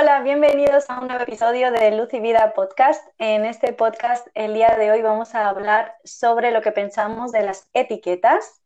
[0.00, 3.04] Hola, bienvenidos a un nuevo episodio de Luz y Vida Podcast.
[3.18, 7.42] En este podcast, el día de hoy vamos a hablar sobre lo que pensamos de
[7.42, 8.62] las etiquetas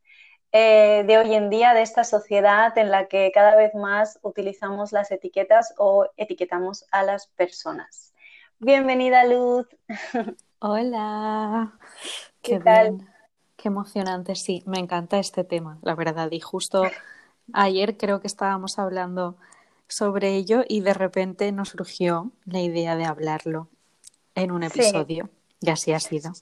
[0.51, 4.91] eh, de hoy en día, de esta sociedad en la que cada vez más utilizamos
[4.91, 8.13] las etiquetas o etiquetamos a las personas.
[8.59, 9.65] Bienvenida, Luz.
[10.59, 11.73] Hola.
[12.43, 13.09] ¿Qué, tal?
[13.55, 16.29] Qué emocionante, sí, me encanta este tema, la verdad.
[16.29, 16.83] Y justo
[17.53, 19.35] ayer creo que estábamos hablando
[19.93, 23.69] sobre ello y de repente nos surgió la idea de hablarlo
[24.35, 25.29] en un episodio.
[25.61, 26.33] Y así ha sido.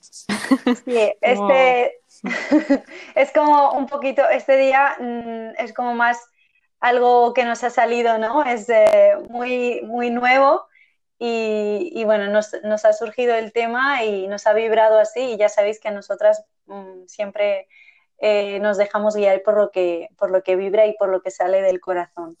[0.84, 2.00] Sí, este
[3.14, 6.18] es como un poquito, este día mm, es como más
[6.80, 8.44] algo que nos ha salido, ¿no?
[8.44, 10.66] Es eh, muy, muy nuevo
[11.24, 15.48] y, bueno, nos, nos, ha surgido el tema y nos ha vibrado así y ya
[15.48, 17.68] sabéis que nosotras mm, siempre
[18.18, 21.30] eh, nos dejamos guiar por lo, que, por lo que vibra y por lo que
[21.30, 22.36] sale del corazón.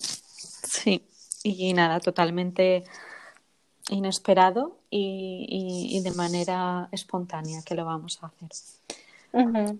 [0.62, 1.06] Sí,
[1.42, 2.84] y nada, totalmente
[3.88, 8.48] inesperado y, de manera espontánea que lo vamos a hacer.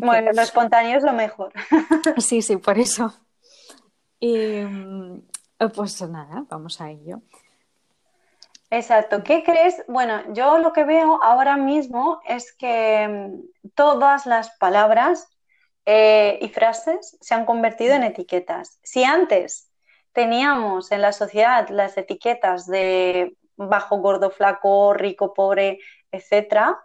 [0.00, 1.52] Bueno, lo espontáneo es lo mejor.
[2.18, 3.12] sí, sí, por eso.
[4.20, 5.22] Y mm,
[5.74, 7.20] pues nada, vamos a ello.
[8.70, 9.22] Exacto.
[9.24, 9.82] ¿Qué crees?
[9.88, 15.26] Bueno, yo lo que veo ahora mismo es que mm, todas las palabras
[15.84, 18.78] eh, y frases se han convertido en etiquetas.
[18.84, 19.71] Si antes
[20.12, 25.78] teníamos en la sociedad las etiquetas de bajo, gordo, flaco, rico, pobre,
[26.10, 26.78] etcétera,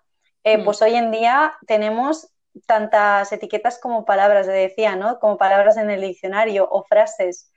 [0.44, 0.66] eh, mm.
[0.66, 2.30] pues hoy en día tenemos
[2.66, 5.20] tantas etiquetas como palabras, decía, ¿no?
[5.20, 7.52] Como palabras en el diccionario o frases.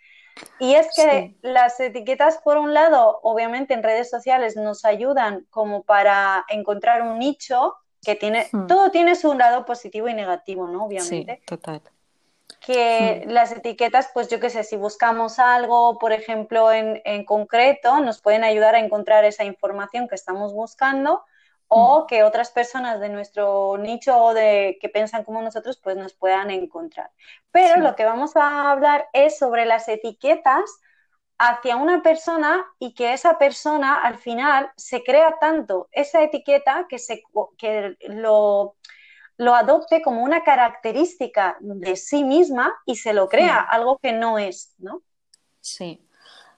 [0.59, 5.83] Y es que las etiquetas, por un lado, obviamente en redes sociales nos ayudan como
[5.83, 8.67] para encontrar un nicho que tiene, hmm.
[8.67, 10.85] todo tiene su lado positivo y negativo, ¿no?
[10.85, 11.37] Obviamente.
[11.41, 11.83] Sí, total.
[12.61, 18.01] Que las etiquetas, pues yo qué sé, si buscamos algo, por ejemplo, en, en concreto,
[18.01, 21.25] nos pueden ayudar a encontrar esa información que estamos buscando
[21.73, 26.15] o que otras personas de nuestro nicho o de que piensan como nosotros pues nos
[26.15, 27.13] puedan encontrar.
[27.53, 30.81] Pero lo que vamos a hablar es sobre las etiquetas
[31.39, 36.99] hacia una persona y que esa persona al final se crea tanto esa etiqueta que,
[36.99, 37.23] se,
[37.57, 38.75] que lo,
[39.41, 44.39] lo adopte como una característica de sí misma y se lo crea, algo que no
[44.39, 45.01] es, ¿no?
[45.61, 46.07] Sí,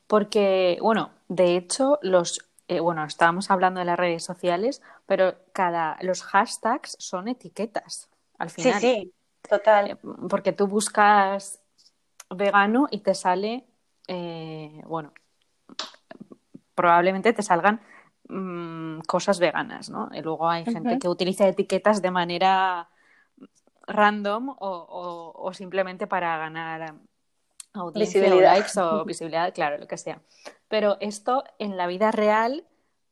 [0.09, 5.97] porque, bueno, de hecho, los eh, bueno, estábamos hablando de las redes sociales, pero cada
[6.01, 8.81] los hashtags son etiquetas al final.
[8.81, 9.15] Sí, sí,
[9.49, 9.93] total.
[9.93, 9.97] Eh,
[10.29, 11.61] porque tú buscas
[12.31, 13.65] vegano y te sale,
[14.09, 15.13] eh, bueno,
[16.75, 17.81] probablemente te salgan
[18.33, 20.09] mm, cosas veganas, ¿no?
[20.13, 22.89] Y luego hay gente que utiliza etiquetas de manera
[23.87, 26.95] random o, simplemente para ganar
[27.75, 30.21] audiencia o likes o visibilidad, claro, lo que sea.
[30.69, 32.65] Pero esto en la vida real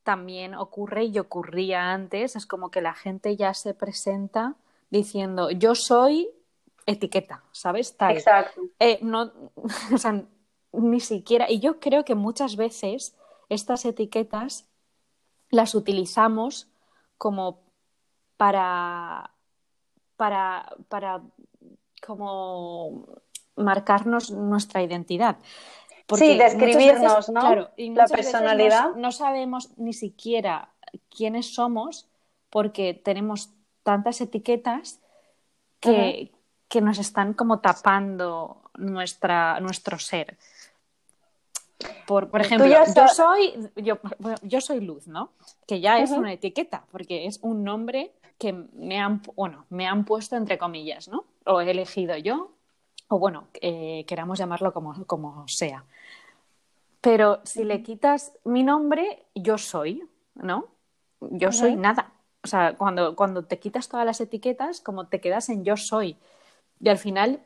[0.02, 2.36] también ocurre y ocurría antes.
[2.36, 4.56] Es como que la gente ya se presenta
[4.90, 6.30] diciendo yo soy
[6.86, 7.94] etiqueta, ¿sabes?
[8.00, 8.62] Exacto.
[8.78, 9.32] Eh, no,
[9.92, 10.24] o sea,
[10.72, 11.50] ni siquiera.
[11.50, 13.16] Y yo creo que muchas veces
[13.48, 14.69] estas etiquetas
[15.50, 16.68] las utilizamos
[17.18, 17.62] como
[18.36, 19.30] para.
[20.16, 20.76] para.
[20.88, 21.22] para
[22.00, 23.06] como
[23.56, 25.36] marcarnos nuestra identidad
[26.18, 27.40] sí, describirnos, ¿no?
[27.40, 28.94] Claro, la personalidad.
[28.94, 30.70] No, sabemos ni siquiera
[31.08, 32.08] quiénes somos
[32.48, 33.50] porque tenemos
[33.82, 35.00] tantas etiquetas
[35.78, 36.32] que,
[36.68, 40.36] que nos están como tapando nuestra, nuestro ser.
[42.06, 43.98] Por, por ejemplo, yo soy, yo,
[44.42, 45.30] yo, soy Luz, ¿no?
[45.66, 50.04] Que ya es una etiqueta, porque es un nombre que me han, bueno, me han
[50.04, 51.24] puesto entre comillas, ¿no?
[51.44, 52.52] O he elegido yo,
[53.08, 55.84] o bueno, eh, queramos llamarlo como, como sea.
[57.00, 60.66] Pero si le quitas mi nombre, yo soy, ¿no?
[61.20, 62.12] Yo soy nada.
[62.42, 66.16] O sea, cuando, cuando te quitas todas las etiquetas, como te quedas en yo soy.
[66.78, 67.40] Y al final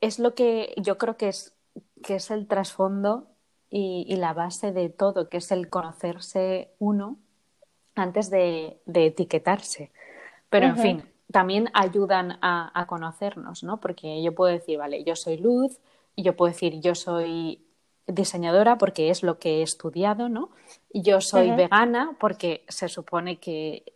[0.00, 1.54] es lo que yo creo que es,
[2.02, 3.29] que es el trasfondo
[3.70, 7.16] y, la base de todo, que es el conocerse uno
[7.94, 9.90] antes de, etiquetarse.
[10.48, 13.78] Pero en fin, también ayudan a, a, conocernos, ¿no?
[13.80, 15.78] Porque yo puedo decir, vale, yo soy Luz,
[16.16, 17.62] y yo puedo decir, yo soy
[18.06, 20.50] diseñadora porque es lo que he estudiado, ¿no?
[20.92, 23.94] Yo soy vegana porque se supone que,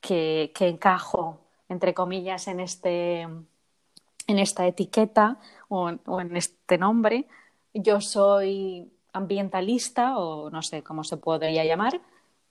[0.00, 5.38] que, encajo, entre comillas, en, este, en esta etiqueta
[5.68, 7.26] o, en este nombre.
[7.72, 12.00] Yo soy ambientalista o no sé cómo se podría llamar.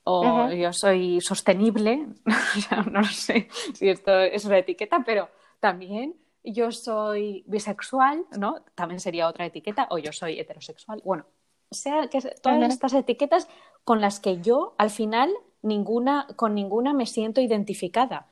[0.06, 2.06] O yo soy sostenible,
[2.92, 5.30] no sé si esto es una etiqueta, pero
[5.60, 8.56] también yo soy bisexual, ¿no?
[8.74, 11.00] También sería otra etiqueta, o yo soy heterosexual.
[11.04, 11.24] Bueno,
[11.70, 13.48] sea que todas estas etiquetas
[13.84, 15.30] con las que yo al final
[15.62, 18.26] ninguna, con ninguna me siento identificada.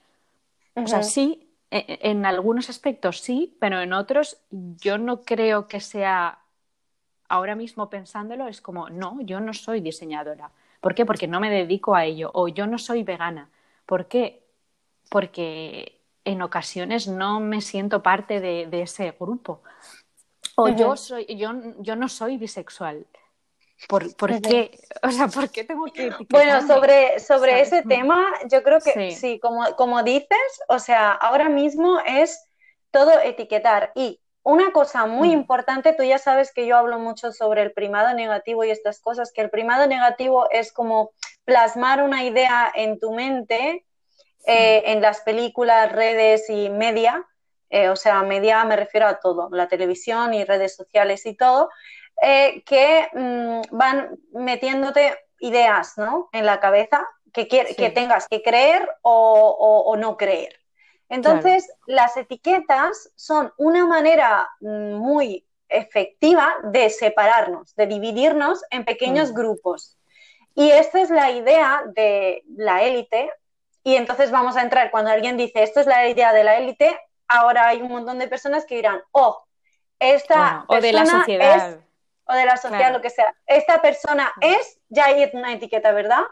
[0.75, 5.69] O sea, sí, e, e, en algunos aspectos sí, pero en otros yo no creo
[5.69, 6.39] que sea,
[7.33, 10.51] ahora mismo pensándolo, es como, no, yo no soy diseñadora.
[10.83, 11.07] ¿Por qué?
[11.07, 12.31] Porque no me dedico a ello.
[12.35, 13.49] O yo no soy vegana.
[13.87, 14.43] ¿Por qué?
[15.09, 19.63] Porque en ocasiones no me siento parte de, ese grupo.
[20.57, 23.07] O yo soy, yo, yo no soy bisexual.
[23.89, 24.79] ¿Por, por qué?
[25.03, 29.41] O sea, ¿por qué tengo que Bueno, sobre, sobre ese tema, yo creo que sí,
[29.41, 32.45] como, como, dices, o sea, ahora mismo es
[32.91, 33.91] todo etiquetar.
[33.95, 35.33] Y una cosa muy mm.
[35.33, 39.33] importante, tú ya sabes que yo hablo mucho sobre el primado negativo y estas cosas,
[39.33, 41.13] que el primado negativo es como
[41.45, 43.85] plasmar una idea en tu mente,
[44.47, 47.27] eh, en las películas, redes y media.
[47.71, 51.71] Eh, o sea, media me refiero a todo, la televisión y redes sociales y todo,
[52.21, 56.29] eh, que mm, van metiéndote ideas ¿no?
[56.33, 60.62] en la cabeza que, que tengas que creer o, no creer.
[61.13, 69.33] Entonces, las etiquetas son una manera mm, muy efectiva de separarnos, de dividirnos en pequeños
[69.33, 69.35] mm.
[69.35, 69.99] grupos.
[70.55, 73.31] Y esta es la idea de la élite.
[73.85, 76.99] Y entonces vamos a entrar, cuando alguien dice, esto es la idea de la élite,
[77.29, 79.45] ahora hay un montón de personas que dirán, oh,
[79.99, 81.79] esta o de la sociedad
[82.25, 83.35] o de la sociedad, lo que sea.
[83.47, 86.23] Esta persona es, ya hay una etiqueta, ¿verdad?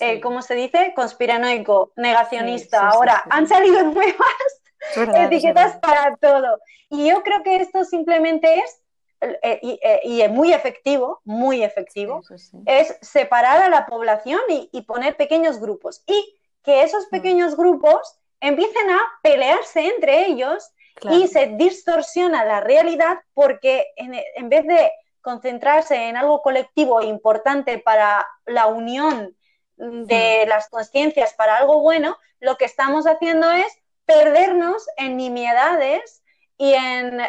[0.00, 0.92] Eh, ¿Cómo se dice?
[0.94, 2.88] Conspiranoico, negacionista.
[2.88, 4.62] Ahora, han salido nuevas
[4.96, 6.58] etiquetas para todo.
[6.88, 8.82] Y yo creo que esto simplemente es,
[9.20, 12.22] eh, eh, y, es muy efectivo, muy efectivo,
[12.66, 16.02] es separar a la población y, poner pequeños grupos.
[16.06, 17.10] Y que esos mm.
[17.10, 20.70] pequeños grupos empiecen a pelearse entre ellos
[21.10, 24.90] y se distorsiona la realidad porque en vez de
[25.22, 29.34] concentrarse en algo colectivo importante para la unión
[29.82, 33.66] de las conciencias para algo bueno, lo que estamos haciendo es
[34.04, 36.22] perdernos en nimiedades
[36.56, 37.20] y en,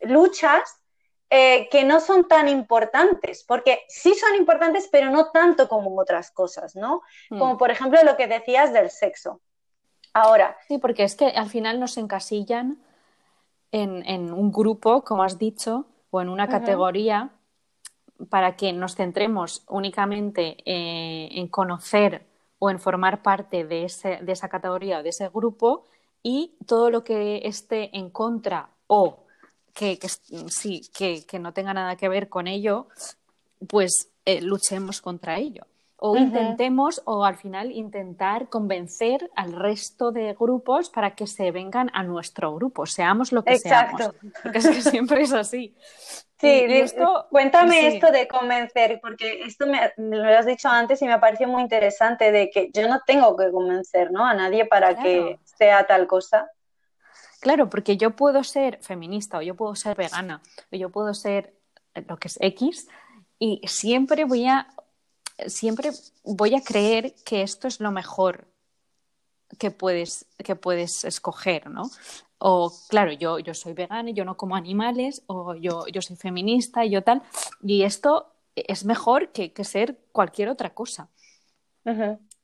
[0.00, 0.80] luchas
[1.30, 6.32] eh, que no son tan importantes, porque sí son importantes, pero no tanto como otras
[6.32, 7.02] cosas, ¿no?
[7.30, 7.38] Hmm.
[7.38, 9.40] Como por ejemplo lo que decías del sexo.
[10.12, 10.56] Ahora.
[10.66, 12.82] Sí, porque es que al final nos encasillan
[13.70, 17.30] en, un grupo, como has dicho, o en una categoría
[18.28, 22.26] para que nos centremos únicamente eh, en conocer
[22.58, 25.84] o en formar parte de, ese, de esa categoría o de ese grupo
[26.22, 29.24] y todo lo que esté en contra o
[29.74, 29.98] que,
[30.48, 32.88] sí, que, no tenga nada que ver con ello,
[33.68, 35.66] pues eh, luchemos contra ello
[36.04, 41.92] o intentemos o al final intentar convencer al resto de grupos para que se vengan
[41.94, 44.10] a nuestro grupo, seamos lo que seamos.
[44.42, 45.76] Porque es que siempre es así.
[46.40, 51.20] Sí, esto, cuéntame esto de convencer, porque esto me, lo has dicho antes y me
[51.20, 54.26] parecido muy interesante, de que yo no tengo que convencer ¿no?
[54.26, 56.50] a nadie para que sea tal cosa.
[57.40, 61.54] Claro, porque yo puedo ser feminista o yo puedo ser vegana o yo puedo ser
[61.94, 62.88] lo que es X
[63.38, 64.66] y siempre voy a
[65.48, 65.90] siempre
[66.24, 68.46] voy a creer que esto es lo mejor
[69.58, 71.90] que puedes, que puedes escoger, ¿no?
[72.38, 76.84] O, claro, yo, yo soy vegana, yo no como animales, o yo, yo soy feminista,
[76.84, 77.22] y yo tal,
[77.62, 81.08] y esto es mejor que, ser cualquier otra cosa.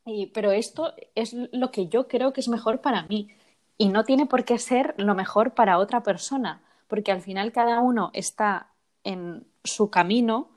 [0.06, 3.28] y, pero esto es lo que yo creo que es mejor para mí,
[3.76, 7.80] y no tiene por qué ser lo mejor para otra persona, porque al final cada
[7.80, 8.72] uno está
[9.04, 10.50] en su camino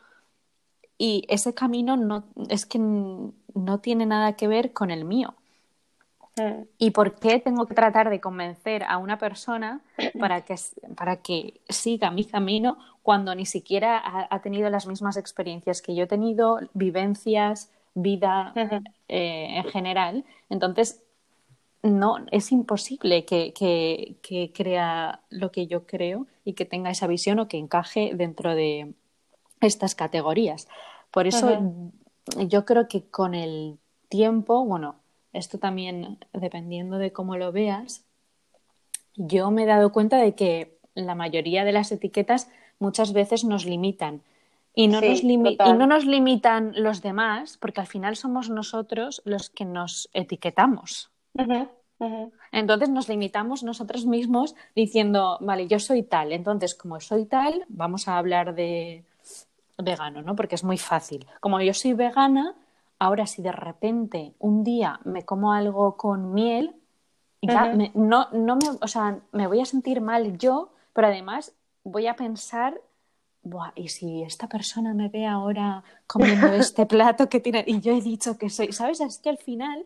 [1.02, 5.34] y ese camino no, es que no tiene nada que ver con el mío.
[6.38, 6.66] Mm.
[6.78, 9.82] ¿Y por qué tengo que tratar de convencer a una persona
[10.20, 10.54] para que,
[10.96, 16.04] para que siga mi camino cuando ni siquiera ha, tenido las mismas experiencias que yo
[16.04, 18.54] he tenido, vivencias, vida
[19.08, 20.24] eh, en general?
[20.52, 21.02] Entonces,
[21.82, 27.40] no, es imposible que, que, crea lo que yo creo y que tenga esa visión
[27.40, 28.94] o que encaje dentro de
[29.62, 30.68] estas categorías.
[31.12, 31.74] Por eso
[32.48, 33.78] yo creo que con el
[34.10, 34.96] tiempo, bueno,
[35.34, 38.04] esto también dependiendo de cómo lo veas,
[39.16, 42.50] yo me he dado cuenta de que la mayoría de las etiquetas
[42.80, 44.22] muchas veces nos limitan.
[44.74, 49.50] Y no, nos, y no nos limitan los demás, porque al final somos nosotros los
[49.50, 51.12] que nos etiquetamos.
[52.52, 58.08] Entonces nos limitamos nosotros mismos diciendo, vale, yo soy tal, entonces como soy tal, vamos
[58.08, 59.06] a hablar de,
[59.84, 60.36] vegano, ¿no?
[60.36, 61.28] Porque es muy fácil.
[61.40, 62.56] Como yo soy vegana,
[63.00, 66.76] ahora si de repente un día me como algo con miel,
[67.42, 72.08] ya no, no me, o sea, me voy a sentir mal yo, pero además voy
[72.08, 72.82] a pensar
[73.44, 77.94] Buah, y si esta persona me ve ahora comiendo este plato que tiene, y yo
[77.94, 79.02] he dicho que soy, ¿sabes?
[79.02, 79.86] Es que al final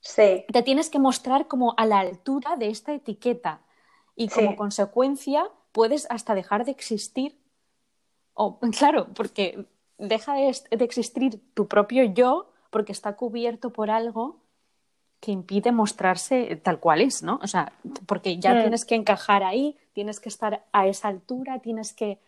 [0.00, 3.62] Sí, te tienes que mostrar como a la altura de esta etiqueta
[4.16, 4.56] y como Sí.
[4.56, 7.38] consecuencia puedes hasta dejar de existir.
[8.34, 9.66] O, claro, porque
[9.98, 10.48] deja de,
[10.84, 14.40] existir tu propio yo porque está cubierto por algo
[15.20, 17.38] que impide mostrarse tal cual es, ¿no?
[17.42, 17.72] O sea,
[18.06, 18.60] porque ya Mm.
[18.60, 22.18] tienes que encajar ahí, tienes que estar a esa altura, tienes que,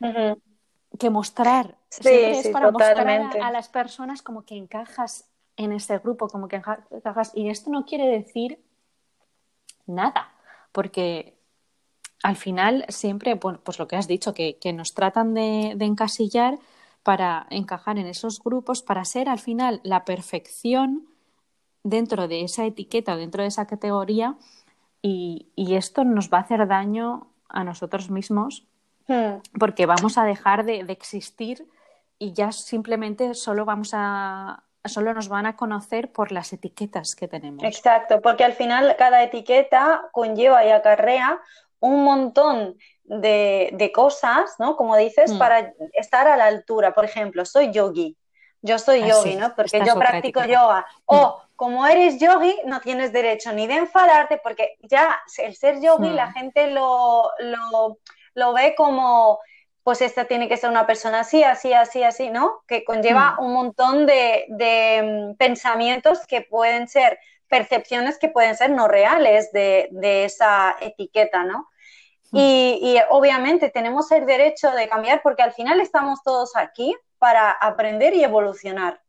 [0.99, 1.77] que mostrar.
[1.91, 3.41] Sí, Siempre es para mostrar totalmente.
[3.41, 7.33] a, a las personas como que encajas en ese grupo, como que encajas.
[7.35, 8.61] Y esto no quiere decir
[9.87, 10.33] nada,
[10.73, 11.37] porque
[12.25, 15.85] al final siempre, bueno, pues lo que has dicho, que, que nos tratan de, de
[15.85, 16.59] encasillar
[17.03, 21.07] para encajar en esos grupos, para ser al final la perfección
[21.83, 24.37] dentro de esa etiqueta, dentro de esa categoría,
[25.03, 28.67] y, y esto nos va a hacer daño a nosotros mismos
[29.07, 29.43] Hmm.
[29.61, 31.69] porque vamos a dejar de, de existir
[32.19, 37.29] y ya simplemente solo vamos a solo nos van a conocer por las etiquetas que
[37.29, 37.65] tenemos.
[37.65, 41.41] Exacto, porque al final cada etiqueta conlleva y acarrea
[41.85, 44.77] un montón de, de cosas, ¿no?
[44.77, 45.39] Como dices, Mm.
[45.39, 46.93] para estar a la altura.
[46.95, 48.17] Por ejemplo, soy yogi.
[48.63, 49.55] Yo soy Ah, yogi, sí, ¿no?
[49.55, 50.47] Porque yo practico etiqueta.
[50.47, 50.51] Mm.
[50.63, 50.87] yoga.
[51.07, 56.09] O como eres yogi, no tienes derecho ni de enfadarte, porque ya el ser yogi
[56.11, 56.15] Mm.
[56.15, 57.99] la gente lo, lo,
[58.35, 59.39] lo ve como,
[59.83, 62.63] pues esta tiene que ser una persona así, así, así, así, ¿no?
[62.67, 63.45] Que conlleva Mm.
[63.45, 69.53] un montón de, de, mm, pensamientos que pueden ser percepciones que pueden ser no reales
[69.53, 71.69] de, de esa etiqueta, ¿no?
[72.35, 77.51] Y, y obviamente tenemos el derecho de cambiar porque al final estamos todos aquí para
[77.51, 79.01] aprender y evolucionar.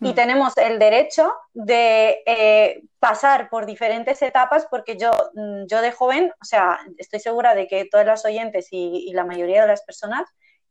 [0.00, 0.14] Y Mm.
[0.14, 6.32] tenemos el derecho de eh, pasar por diferentes etapas porque yo, mm, yo de joven,
[6.40, 9.82] o sea, estoy segura de que todas las oyentes y, y la mayoría de las
[9.82, 10.28] personas,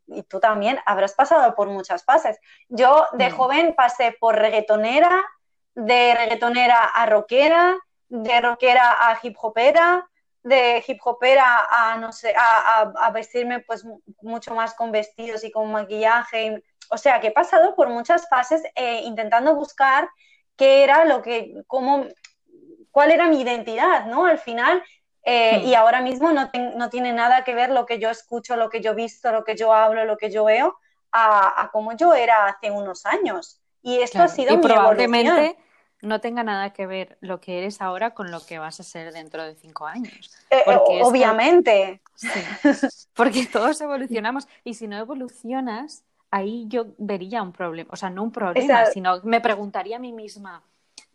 [0.08, 2.38] y tú también, habrás pasado por muchas fases.
[2.70, 3.34] Yo de Mm.
[3.34, 5.24] joven pasé por reggaetonera,
[5.74, 7.76] de reggaetonera a rockera,
[8.08, 10.08] de rockera a hip hopera,
[10.46, 14.92] de hip hopera a, no sé, a, a- a vestirme pues mu- mucho más con
[14.92, 16.46] vestidos y con maquillaje.
[16.48, 20.10] y- o sea, que he pasado por muchas fases eh, intentando buscar
[20.58, 22.06] qué era lo que, cómo,
[22.92, 24.26] cuál era mi identidad, ¿no?
[24.26, 24.84] Al final,
[25.24, 25.66] eh, Hmm.
[25.66, 28.82] y ahora mismo no, no tiene nada que ver lo que yo escucho, lo que
[28.82, 30.78] yo visto, lo que yo hablo, lo que yo veo,
[31.12, 33.62] a, a cómo yo era hace unos años.
[33.82, 35.65] Y esto Claro, ha sido y mi probablemente evolución.
[36.06, 39.14] No tenga nada que ver lo que eres ahora con lo que vas a ser
[39.14, 40.32] dentro de cinco años.
[40.50, 42.02] Eh, esto- obviamente.
[42.16, 42.30] Sí,
[43.14, 48.24] porque todos evolucionamos y si no evolucionas, ahí yo vería un problema, o sea, no
[48.24, 50.64] un problema, sino me preguntaría a mí misma,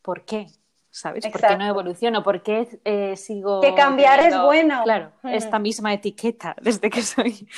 [0.02, 0.48] ¿por qué?
[0.90, 1.26] ¿Sabes?
[1.28, 2.22] ¿Por qué no evoluciono?
[2.24, 4.82] ¿Por qué eh, sigo Que cambiar es bueno.
[4.82, 5.34] Claro, Mm.
[5.34, 7.48] esta misma etiqueta desde que soy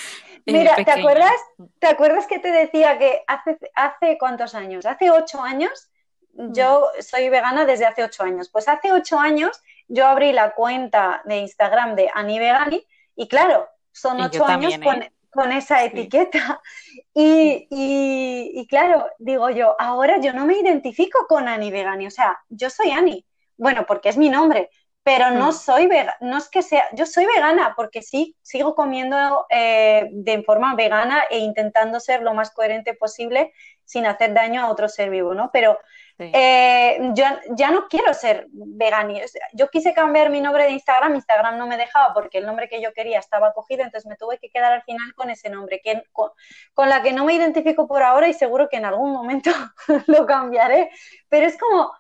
[0.47, 1.33] eh, Mira, ¿te acuerdas?
[1.79, 4.85] ¿Te acuerdas que te decía que hace, hace cuántos años?
[4.87, 5.89] Hace ocho años,
[6.35, 8.49] yo soy vegana desde hace ocho años.
[8.51, 12.87] Pues hace ocho años yo abrí la cuenta de Instagram de Ani Vegani
[13.17, 15.07] y claro, son Y ocho años también, ¿eh?
[15.31, 15.85] con esa Sí.
[15.85, 16.61] etiqueta.
[17.15, 22.11] Y, y- y claro, digo yo, ahora yo no me identifico con Ani Vegani, o
[22.11, 24.71] sea, yo soy Ani, bueno, porque es mi nombre,
[25.03, 25.53] pero no Mm.
[25.53, 30.43] soy vegana, no es que sea, yo soy vegana porque sí, sigo comiendo eh, de
[30.43, 33.53] forma vegana e intentando ser lo más coherente posible
[33.85, 35.51] sin hacer daño a otro ser vivo, ¿no?
[35.53, 35.79] Pero
[36.19, 36.31] Sí.
[36.33, 37.25] eh, yo
[37.57, 39.21] ya no quiero ser vegani.
[39.55, 42.81] Yo quise cambiar mi nombre de Instagram, Instagram no me dejaba porque el nombre que
[42.83, 46.05] yo quería estaba cogido, entonces me tuve que quedar al final con ese nombre, que,
[46.13, 46.31] con,
[46.75, 49.51] con la que no me identifico por ahora y seguro que en algún momento
[50.07, 50.91] lo cambiaré.
[51.29, 51.93] Pero es como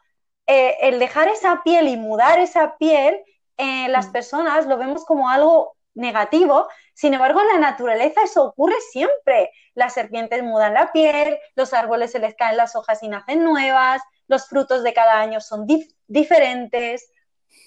[0.46, 3.22] eh, el dejar esa piel y mudar esa piel,
[3.56, 4.12] eh, las Mm.
[4.12, 9.50] personas lo vemos como algo negativo, sin embargo en la naturaleza eso ocurre siempre.
[9.74, 14.02] Las serpientes mudan la piel, los árboles se les caen las hojas y nacen nuevas,
[14.28, 17.10] los frutos de cada año son dif- diferentes.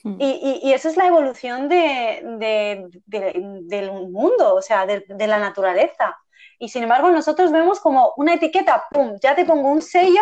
[0.03, 0.17] Mm.
[0.20, 0.25] Y,
[0.63, 5.27] y- y eso es la evolución de, de- de- del mundo, o sea, de, de
[5.27, 6.15] la naturaleza.
[6.60, 9.17] Y sin embargo, nosotros vemos como una etiqueta, ¡pum!
[9.22, 10.22] Ya te pongo un sello,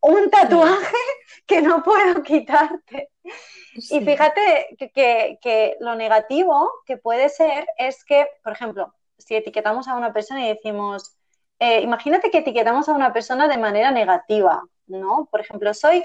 [0.00, 0.96] un tatuaje
[1.46, 3.10] que no puedo quitarte.
[3.74, 9.34] Y fíjate que, que- que lo negativo que puede ser es que, por ejemplo, si
[9.36, 11.16] etiquetamos a una persona y decimos,
[11.58, 15.28] eh, imagínate que etiquetamos a una persona de manera negativa, ¿no?
[15.30, 16.04] Por ejemplo, soy,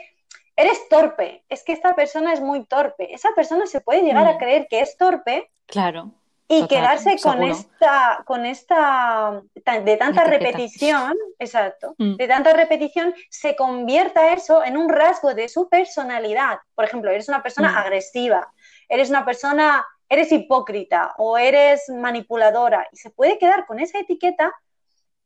[0.56, 3.14] eres torpe, es que esta persona es muy torpe.
[3.14, 4.38] Esa persona se puede llegar a Mm.
[4.38, 6.12] creer que es torpe Claro.
[6.52, 12.16] Y Total, quedarse con esta, con esta, ta- de tanta repetición, exacto, Mm.
[12.16, 16.58] de tanta repetición, se convierta eso en un rasgo de su personalidad.
[16.74, 17.78] Por ejemplo, eres una persona Mm.
[17.78, 18.52] agresiva,
[18.88, 24.52] eres una persona, eres hipócrita o eres manipuladora y se puede quedar con esa etiqueta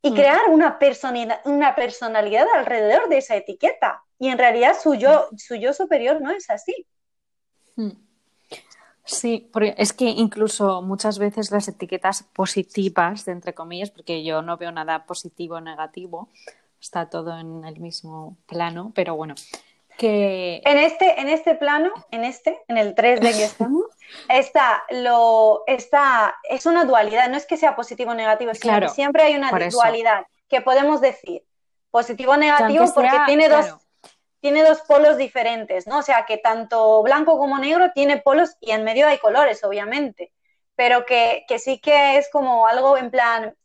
[0.01, 0.15] y mm.
[0.15, 4.03] crear una personalidad, una personalidad alrededor de esa etiqueta.
[4.19, 6.85] Y en realidad su yo, su yo superior no es así.
[9.13, 14.57] Sí, porque es que incluso muchas veces las etiquetas positivas, entre comillas, porque yo no
[14.57, 16.29] veo nada positivo o negativo,
[16.81, 19.35] está todo en el mismo plano, pero bueno,
[19.97, 20.61] que...
[20.65, 23.85] En este, en este plano, en este, en el 3 de que estamos,
[24.29, 28.89] está lo, está, es una dualidad, no es que sea positivo o negativo, sino que
[28.89, 31.43] siempre hay una dualidad que podemos decir
[31.91, 33.77] positivo o negativo porque tiene dos
[34.43, 35.99] tiene dos polos diferentes, ¿no?
[35.99, 40.33] O sea, que tanto blanco como negro tiene polos y en medio hay colores, obviamente,
[40.75, 43.55] pero que, sí que es como algo en plan,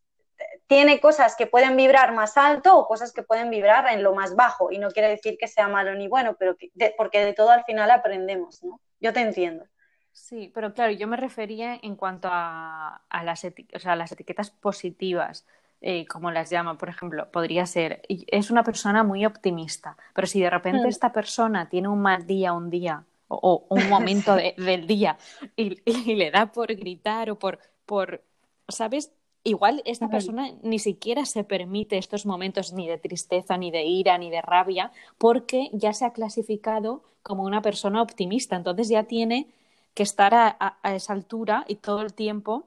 [0.69, 4.37] tiene cosas que pueden vibrar más alto o cosas que pueden vibrar en lo más
[4.37, 6.57] bajo, y no quiere decir que sea malo ni bueno, pero
[6.97, 8.81] porque de todo al final aprendemos, ¿no?
[9.01, 9.65] Yo te entiendo.
[10.13, 15.45] Sí, pero claro, yo me refería en cuanto a, las, o las etiquetas positivas
[15.81, 20.41] eh, como las llama, por ejemplo, podría ser, es una persona muy optimista, pero si
[20.41, 20.89] de repente mm.
[20.89, 25.19] esta persona tiene un mal día un día o, un momento del día
[25.55, 25.77] y,
[26.17, 28.25] le da por gritar o por, por
[28.67, 29.13] ¿sabes?
[29.45, 34.19] Igual esta persona ni siquiera se permite estos momentos ni de tristeza, ni de ira,
[34.19, 38.57] ni de rabia, porque ya se ha clasificado como una persona optimista.
[38.57, 39.47] Entonces ya tiene
[39.95, 42.67] que estar a, esa altura y todo el tiempo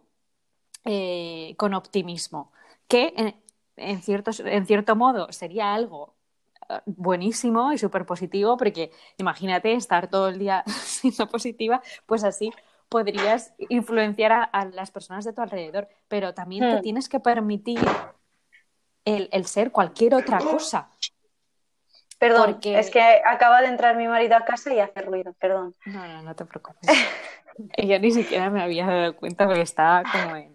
[0.86, 2.52] eh, con optimismo
[2.92, 3.14] que
[3.78, 6.14] en, cierto, en cierto modo sería algo
[6.70, 12.52] eh, buenísimo y súper positivo, porque imagínate estar todo el día siendo positiva, pues así
[12.90, 16.82] podrías influenciar a, las personas de tu alrededor, pero también te hmm.
[16.82, 17.80] tienes que permitir
[19.06, 20.90] el, ser cualquier otra cosa.
[22.20, 25.74] Perdón, es que acaba de entrar mi marido a casa y hace ruido, perdón.
[25.86, 26.90] No, no, no te preocupes.
[27.78, 30.51] Ella ni siquiera me había dado cuenta porque estaba como en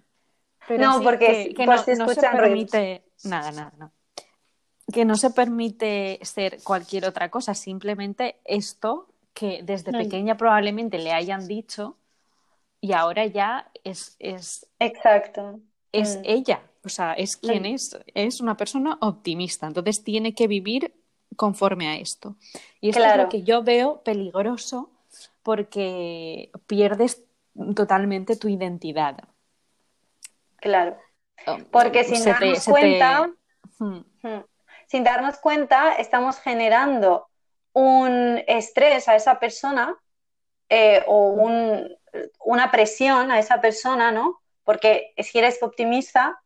[0.71, 3.93] no, porque que, no, se permite nada, nada, no.
[4.93, 11.13] Que no se permite ser cualquier otra cosa, simplemente esto que desde pequeña probablemente le
[11.13, 11.97] hayan dicho
[12.81, 15.61] y ahora ya es, es exacto
[15.93, 16.23] es mm.
[16.25, 17.75] ella o sea es quien mm.
[17.75, 20.95] es es una persona optimista entonces tiene que vivir
[21.37, 22.37] conforme a esto
[22.81, 24.91] y esto es lo que yo veo peligroso
[25.43, 27.23] porque pierdes
[27.75, 29.19] totalmente tu identidad
[30.59, 30.99] Claro.
[31.47, 33.31] Oh, Porque sin darnos cuenta,
[33.79, 33.99] hmm.
[34.23, 34.45] Hmm,
[34.87, 37.29] sin darnos cuenta, estamos generando
[37.73, 39.97] un estrés a esa persona
[40.69, 41.49] eh, o
[42.41, 44.41] una presión a esa persona, ¿no?
[44.65, 46.41] Porque si eres optimista,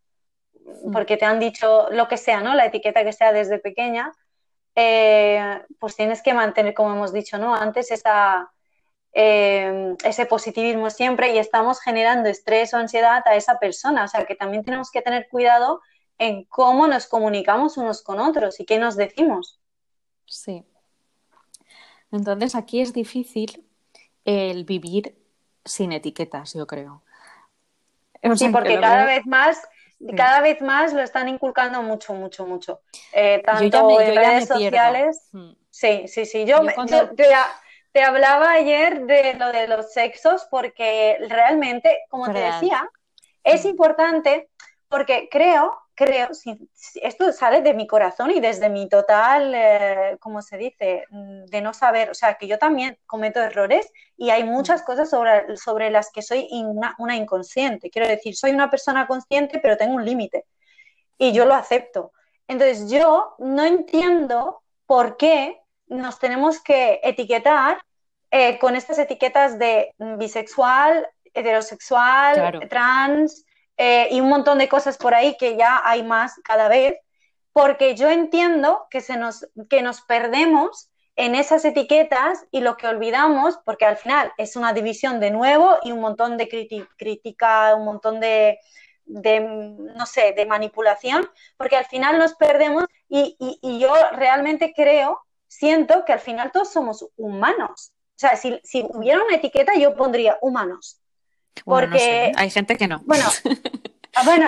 [0.53, 0.93] hmm.
[0.93, 2.55] porque te han dicho lo que sea, ¿no?
[2.55, 4.13] La etiqueta que sea desde pequeña,
[4.75, 7.55] eh, pues tienes que mantener, como hemos dicho, ¿no?
[7.55, 8.51] Antes esa,
[9.13, 14.05] Em, ese positivismo siempre y estamos generando estrés o ansiedad a esa persona.
[14.05, 15.81] O sea que también tenemos que tener cuidado
[16.19, 19.59] en cómo nos comunicamos unos con otros y qué nos decimos.
[20.27, 20.65] Sí.
[22.13, 23.65] Entonces aquí es difícil
[24.25, 25.17] el vivir
[25.65, 27.03] sin etiquetas, yo creo.
[28.37, 29.61] sí, porque cada vez más
[30.17, 32.81] cada vez más lo están inculcando mucho, mucho, mucho.
[33.13, 35.29] Eh, tanto en redes sociales.
[35.33, 35.51] Hmm.
[35.69, 36.47] Sí, sí, sí.
[36.47, 36.63] Yo,
[37.93, 42.89] te hablaba ayer de lo de los sexos porque realmente, como te decía,
[43.43, 44.49] es importante
[44.89, 46.29] porque creo, creo,
[46.95, 51.73] esto sale de mi corazón y desde mi total, eh, como se dice, de no
[51.73, 56.11] saber, o sea, que yo también cometo errores y hay muchas cosas sobre, sobre las
[56.11, 57.91] que soy una, una inconsciente.
[57.91, 60.45] Quiero decir, soy una persona consciente, pero tengo un límite
[61.19, 62.13] y yo lo acepto.
[62.49, 65.60] Entonces, yo no entiendo por qué
[65.91, 67.79] nos tenemos que etiquetar
[68.31, 73.45] eh, con estas etiquetas de bisexual, heterosexual, trans
[73.77, 76.95] eh, y un montón de cosas por ahí que ya hay más cada vez,
[77.53, 82.87] porque yo entiendo que, se nos, que nos perdemos en esas etiquetas y lo que
[82.87, 86.49] olvidamos, porque al final es una división de nuevo y un montón de
[86.97, 88.59] crítica, un montón de,
[89.05, 95.21] de, no sé, de manipulación, porque al final nos perdemos y, y, yo realmente creo
[95.51, 97.93] siento que al final todos somos humanos.
[97.93, 101.01] O sea, si, si hubiera una etiqueta, yo pondría humanos.
[101.65, 103.01] Porque hay gente que no.
[103.05, 103.25] Bueno,
[104.15, 104.47] ah, bueno,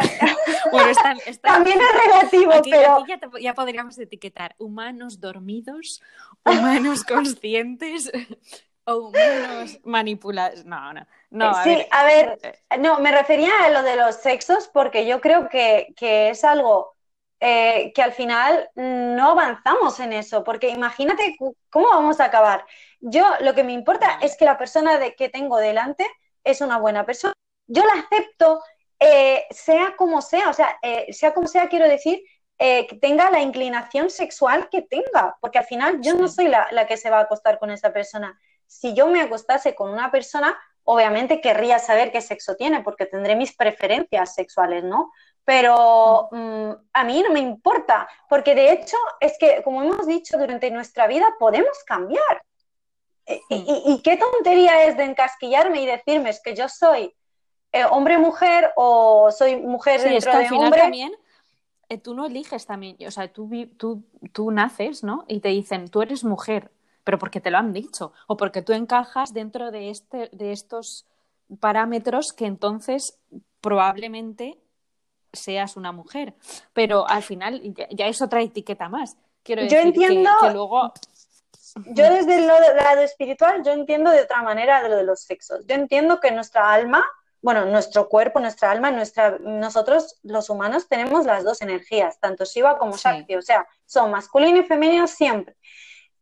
[1.42, 6.00] también es relativo, pero ya, ya, podríamos etiquetar humanos dormidos,
[6.44, 8.10] humanos conscientes
[8.84, 10.64] o humanos manipulados.
[10.64, 11.64] No, no, no.
[11.64, 15.94] sí, a ver, no, me refería a lo de los sexos porque yo creo que,
[15.96, 16.91] que es algo
[17.44, 21.34] eh, que al final no avanzamos en eso, porque imagínate
[21.70, 22.64] cómo vamos a acabar.
[23.00, 26.06] Yo lo que me importa es que la persona de, que tengo delante
[26.44, 27.34] es una buena persona.
[27.66, 28.62] Yo la acepto
[29.00, 32.22] eh, sea como sea, o sea, eh, sea como sea, quiero decir,
[32.60, 36.68] eh, que tenga la inclinación sexual que tenga, porque al final yo no soy la,
[36.70, 38.38] la, que se va a acostar con esa persona.
[38.68, 43.36] Si yo me acostase con una persona, obviamente querría saber qué sexo tiene, porque tendré
[43.36, 45.12] mis preferencias sexuales, ¿no?
[45.44, 50.38] Pero mm, a mí no me importa, porque de hecho es que, como hemos dicho,
[50.38, 52.42] durante nuestra vida podemos cambiar.
[53.48, 57.14] Y, y, qué tontería es de encasquillarme y decirme es que yo soy
[57.70, 60.80] eh, hombre-mujer o soy mujer sí, dentro es que de al final hombre.
[60.80, 61.12] también
[61.88, 63.50] eh, tú no eliges también, o sea, tú,
[64.32, 65.26] tú naces, ¿no?
[65.28, 66.70] Y te dicen, tú eres mujer,
[67.04, 71.06] pero porque te lo han dicho, o porque tú encajas dentro de, este, de estos
[71.60, 73.18] parámetros que entonces
[73.60, 74.58] probablemente
[75.32, 76.34] seas una mujer.
[76.72, 79.16] Pero al final ya, ya es otra etiqueta más.
[79.42, 80.92] Quiero Yo decir que- entiendo- que, luego...
[81.86, 85.64] Yo desde el lado- espiritual, yo entiendo de otra manera de lo de los sexos.
[85.66, 87.02] Yo entiendo que nuestra alma,
[87.40, 92.76] bueno, nuestro cuerpo, nuestra alma, nuestra, nosotros los humanos tenemos las dos energías, tanto Shiva
[92.78, 93.00] como Sí.
[93.04, 95.56] Shakti, o sea, son masculino y femenino siempre.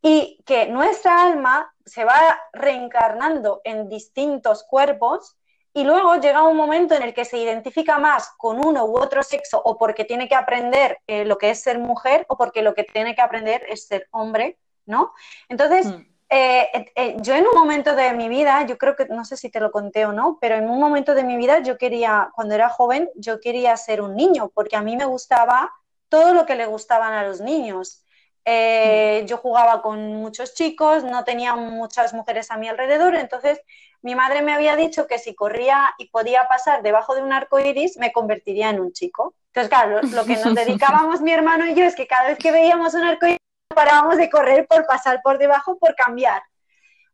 [0.03, 5.37] Y que nuestra alma se va reencarnando en distintos cuerpos
[5.73, 9.23] y luego llega un momento en el que se identifica más con uno u otro
[9.23, 12.75] sexo o porque tiene que aprender eh, lo que es ser mujer o porque lo
[12.75, 15.13] que tiene que aprender es ser hombre, ¿no?
[15.49, 16.07] Entonces, Mm.
[16.31, 19.51] eh, eh, yo en un momento de mi vida, yo creo que, no sé si
[19.51, 22.55] te lo conté o no, pero en un momento de mi vida yo quería, cuando
[22.55, 25.73] era joven, yo quería ser un niño, porque a mí me gustaba
[26.09, 28.05] todo lo que le gustaban a los niños.
[28.45, 33.61] Eh, Yo jugaba con muchos chicos, no tenía muchas mujeres a mi alrededor, entonces
[34.03, 37.61] mi madre me había dicho que si corría y podía pasar debajo de un arco
[37.61, 39.35] iris, me convertiría en un chico.
[39.49, 42.39] Entonces, claro, lo, lo que nos dedicábamos mi hermano y yo es que cada vez
[42.39, 43.39] que veíamos un arco iris,
[43.75, 46.43] parábamos de correr por pasar por debajo, por cambiar,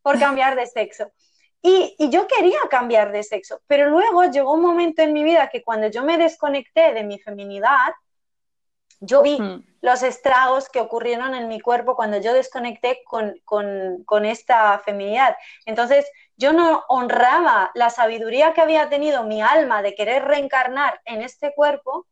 [0.03, 1.11] por cambiar de sexo.
[1.63, 5.49] Y, y, yo quería cambiar de sexo, pero luego llegó un momento en mi vida
[5.49, 7.93] que cuando yo me desconecté de mi feminidad,
[9.01, 9.65] yo vi Mm.
[9.81, 15.37] los estragos que ocurrieron en mi cuerpo cuando yo desconecté con, con, con, esta feminidad.
[15.65, 16.07] Entonces,
[16.37, 21.55] yo no honraba la sabiduría que había tenido mi alma de querer reencarnar en este
[21.55, 22.07] cuerpo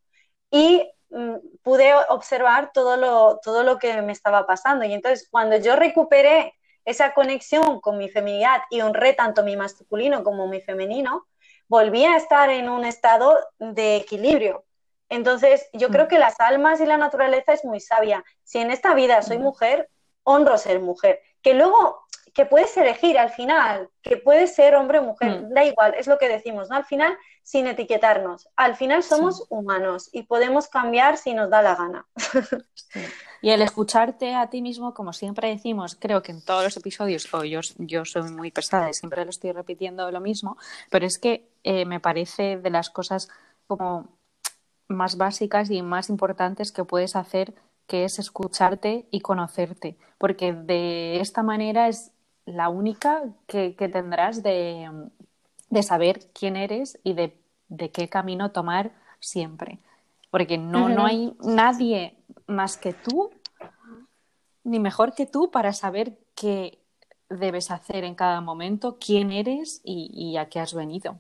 [0.51, 4.85] y mm, pude observar todo lo, todo lo que me estaba pasando.
[4.85, 10.23] Y entonces, cuando yo recuperé esa conexión con mi feminidad y honré tanto mi masculino
[10.23, 11.27] como mi femenino,
[11.69, 14.65] volví a estar en un estado de equilibrio.
[15.09, 18.25] Entonces, yo creo que las almas y la naturaleza es muy sabia.
[18.43, 19.89] Si en esta vida soy mujer,
[20.25, 21.21] honro ser mujer.
[21.43, 25.53] Que luego, que puedes elegir al final, que puedes ser hombre o mujer, Mm.
[25.55, 26.77] da igual, es lo que decimos, ¿no?
[26.77, 28.49] Al final, sin etiquetarnos.
[28.57, 29.45] Al final somos Sí.
[29.51, 32.07] humanos y podemos cambiar si nos da la gana.
[32.75, 33.01] Sí.
[33.43, 37.33] Y el escucharte a ti mismo, como siempre decimos, creo que en todos los episodios,
[37.35, 40.57] o yo, yo soy muy pesada y siempre lo estoy repitiendo lo mismo,
[40.91, 43.29] pero es que eh, me parece de las cosas
[43.67, 44.09] como
[44.89, 47.55] más básicas y más importantes que puedes hacer,
[47.87, 52.13] que es escucharte y conocerte, porque de esta manera es
[52.47, 54.91] la única que, que tendrás de,
[55.71, 59.79] de, saber quién eres y de, de, qué camino tomar siempre,
[60.31, 60.95] porque no, uh -huh.
[60.95, 62.17] no hay nadie
[62.47, 63.31] más que tú,
[64.63, 66.79] ni mejor que tú para saber qué
[67.29, 71.19] debes hacer en cada momento, quién eres y, y a qué has venido.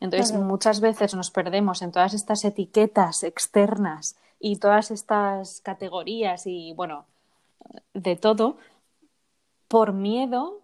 [0.00, 6.74] Entonces, muchas veces nos perdemos en todas estas etiquetas externas y todas estas categorías y,
[6.74, 7.06] bueno,
[7.94, 8.58] de todo,
[9.68, 10.60] por miedo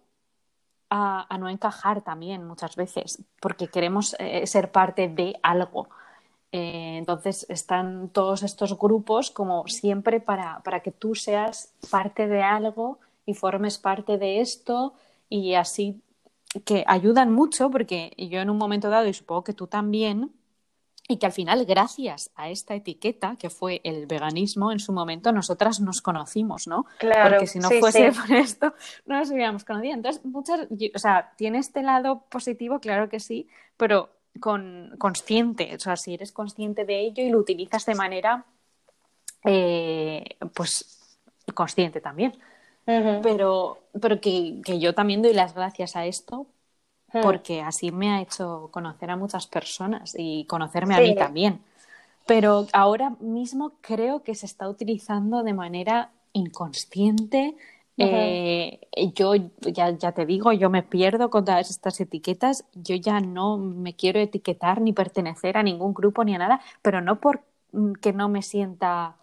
[0.89, 5.87] a, a no encajar también muchas veces, porque queremos eh, ser parte de algo.
[6.51, 12.43] Eh, entonces, están todos estos grupos como siempre para, para que tú seas parte de
[12.43, 14.93] algo y formes parte de esto
[15.29, 16.01] y así
[16.65, 20.33] que ayudan mucho porque yo en un momento dado, y supongo que tú también,
[21.07, 25.31] y que al final, gracias a esta etiqueta que fue el veganismo en su momento,
[25.31, 26.85] nosotras nos conocimos, ¿no?
[26.99, 28.19] Claro, porque si no sí, fuese sí.
[28.27, 28.73] por esto,
[29.05, 29.93] no nos hubiéramos conocido.
[29.93, 34.09] Entonces, muchas, o sea, tiene este lado positivo, claro que sí, pero
[34.39, 38.45] con consciente, o sea, si eres consciente de ello y lo utilizas de manera,
[39.43, 41.17] eh, pues,
[41.53, 42.37] consciente también.
[42.87, 43.19] Uh -huh.
[43.21, 46.47] Pero, pero que, que, yo también doy las gracias a esto
[47.13, 47.21] Uh -huh.
[47.23, 51.01] porque así me ha hecho conocer a muchas personas y conocerme sí.
[51.01, 51.61] a mí también.
[52.25, 57.55] Pero ahora mismo creo que se está utilizando de manera inconsciente.
[57.97, 58.07] Uh -huh.
[58.13, 58.79] eh,
[59.15, 62.65] yo ya, ya te digo, yo me pierdo con todas estas etiquetas.
[62.73, 67.01] Yo ya no me quiero etiquetar ni pertenecer a ningún grupo ni a nada, pero
[67.01, 69.17] no porque no me sienta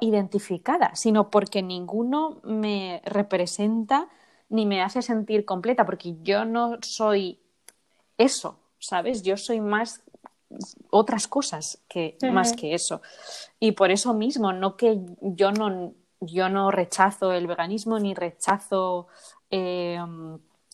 [0.00, 4.08] identificada, sino porque ninguno me representa
[4.48, 7.40] ni me hace sentir completa, porque yo no soy
[8.18, 9.22] eso, ¿sabes?
[9.22, 10.02] Yo soy más
[10.90, 13.02] otras cosas que, más que eso.
[13.58, 19.08] Y por eso mismo, no que yo no, yo no rechazo el veganismo, ni rechazo
[19.50, 19.98] eh,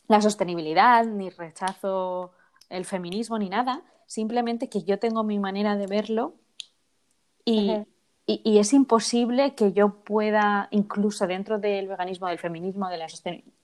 [0.09, 2.33] la sostenibilidad, ni rechazo
[2.69, 6.35] el feminismo, ni nada, simplemente que yo tengo mi manera de verlo
[7.45, 7.73] y,
[8.45, 13.55] y, es imposible que yo pueda, incluso dentro del veganismo, del feminismo, de la sostenibilidad,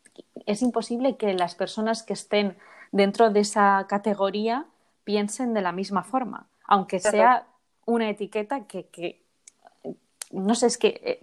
[0.46, 2.56] es imposible que las personas que estén
[2.92, 4.66] dentro de esa categoría
[5.04, 7.46] piensen de la misma forma, aunque sea
[7.84, 9.22] una etiqueta que,
[10.32, 11.20] no sé, es que eh,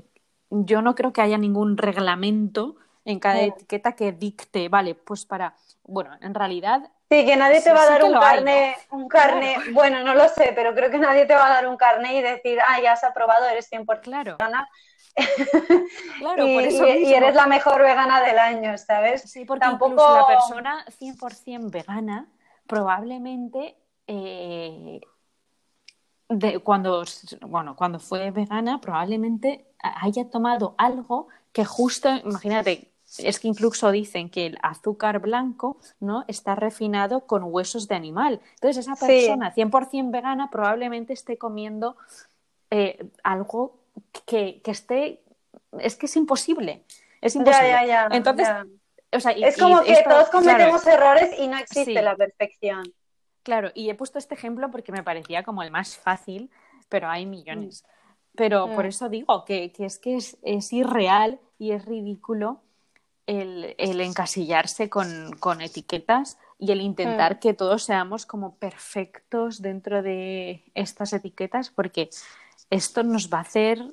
[0.50, 2.76] yo no creo que haya ningún reglamento
[3.06, 7.72] en cada etiqueta que dicte, vale, pues para, bueno, en realidad Sí, que nadie te
[7.72, 11.28] va a dar un carne, un carne, bueno, no lo sé, pero creo que nadie
[11.28, 14.38] te va a dar un carne y decir, ah, ya has aprobado, eres 100% claro.
[14.40, 14.68] vegana.
[16.18, 19.22] claro, y, por eso y, eres la mejor vegana del año, ¿sabes?
[19.30, 19.96] Sí, porque Tampoco...
[19.96, 22.26] la persona 100% vegana
[22.66, 25.00] probablemente eh,
[26.30, 27.04] de, cuando,
[27.42, 34.30] bueno, cuando fue vegana probablemente haya tomado algo que justo, imagínate, es que incluso dicen
[34.30, 36.26] que el azúcar blanco ¿no?
[36.28, 38.42] está refinado con huesos de animal.
[38.56, 41.96] Entonces, esa persona 100% vegana probablemente esté comiendo
[42.72, 43.78] eh, algo
[44.26, 45.22] que, esté.
[45.80, 46.84] Es que es imposible.
[47.22, 47.68] Es imposible.
[47.68, 48.48] Ya, ya, ya, Entonces,
[49.12, 52.94] es como que todos cometemos errores y no existe la perfección.
[53.44, 56.50] Claro, y he puesto este ejemplo porque me parecía como el más fácil,
[56.90, 57.84] pero hay millones.
[57.84, 57.88] Mm.
[58.36, 58.88] Pero por mm.
[58.88, 62.62] eso digo que, es que es irreal y es ridículo
[63.28, 67.40] el, encasillarse con, etiquetas y el intentar mm.
[67.40, 72.10] que todos seamos como perfectos dentro de estas etiquetas, porque
[72.70, 73.84] esto nos va a hacer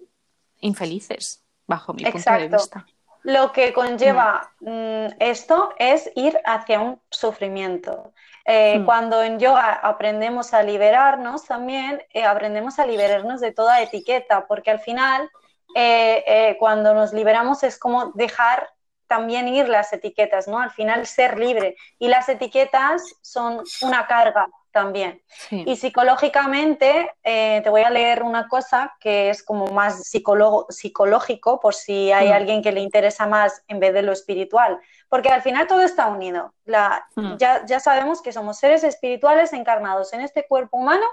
[0.60, 2.86] infelices, bajo mi punto de vista.
[3.22, 4.70] Lo que conlleva mm.
[4.70, 8.12] Mm, esto es ir hacia un sufrimiento.
[8.46, 14.46] Eh, cuando en yoga aprendemos a liberarnos, también eh, aprendemos a liberarnos de toda etiqueta,
[14.46, 15.30] porque al final,
[15.74, 18.68] eh, cuando nos liberamos es como dejar
[19.10, 20.60] también ir las etiquetas, ¿no?
[20.60, 21.74] Al final ser libre.
[21.98, 25.20] Y las etiquetas son una carga también.
[25.50, 31.74] Y psicológicamente, eh, te voy a leer una cosa que es como más psicológico, por
[31.74, 32.32] si hay mm.
[32.32, 34.78] alguien que le interesa más en vez de lo espiritual.
[35.08, 36.54] Porque al final todo está unido.
[36.64, 37.36] La, mm.
[37.36, 41.06] ya, ya sabemos que somos seres espirituales encarnados en este cuerpo humano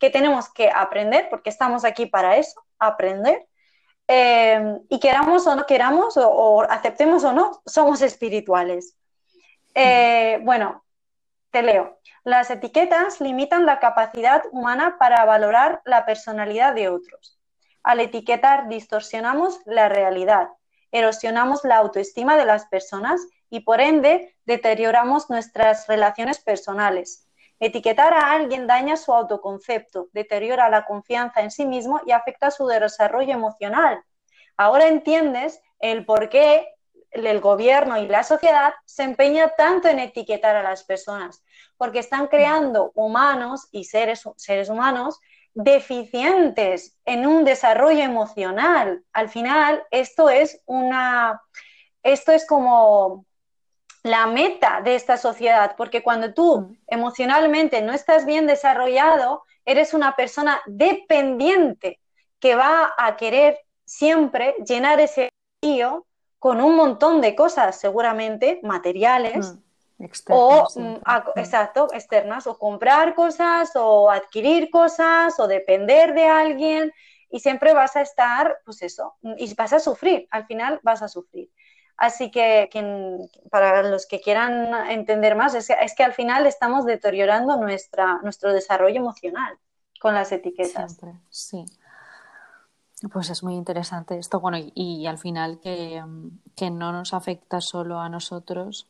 [0.00, 3.47] que tenemos que aprender, porque estamos aquí para eso, aprender
[4.10, 8.96] Em, y queramos o no queramos, o, aceptemos o no, somos espirituales.
[9.74, 10.82] Eh, bueno,
[11.50, 11.98] te leo.
[12.24, 17.38] Las etiquetas limitan la capacidad humana para valorar la personalidad de otros.
[17.82, 20.48] Al etiquetar distorsionamos la realidad,
[20.90, 27.27] erosionamos la autoestima de las personas y por ende deterioramos nuestras relaciones personales.
[27.60, 32.66] Etiquetar a alguien daña su autoconcepto, deteriora la confianza en sí mismo y afecta su
[32.66, 34.02] desarrollo emocional.
[34.56, 36.68] Ahora entiendes el por qué
[37.10, 41.42] el gobierno y la sociedad se empeña tanto en etiquetar a las personas,
[41.76, 45.18] porque están creando humanos y seres, seres humanos
[45.54, 49.02] deficientes en un desarrollo emocional.
[49.12, 51.42] Al final, esto es una,
[52.02, 53.24] esto es como
[54.02, 56.76] la meta de esta sociedad, porque cuando tú mm.
[56.88, 62.00] emocionalmente no estás bien desarrollado, eres una persona dependiente
[62.40, 65.30] que va a querer siempre llenar ese
[65.60, 66.06] vacío
[66.38, 69.54] con un montón de cosas, seguramente materiales.
[69.54, 70.96] Mm, o, mm,
[71.34, 76.92] exacto, externas, o comprar cosas, o adquirir cosas, o depender de alguien,
[77.30, 81.08] y siempre vas a estar, pues eso, y vas a sufrir, al final vas a
[81.08, 81.50] sufrir.
[81.98, 82.70] Así que,
[83.50, 88.96] para los que quieran entender más, es que, al final estamos deteriorando nuestra, nuestro desarrollo
[88.96, 89.58] emocional
[90.00, 90.92] con las etiquetas.
[90.94, 91.64] Siempre, sí.
[93.12, 96.00] Pues es muy interesante esto, bueno, y, al final que,
[96.70, 98.86] no nos afecta solo a nosotros,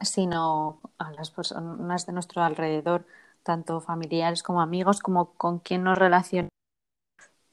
[0.00, 3.06] sino a las personas de nuestro alrededor,
[3.42, 6.50] tanto familiares como amigos, como con quien nos relacionamos.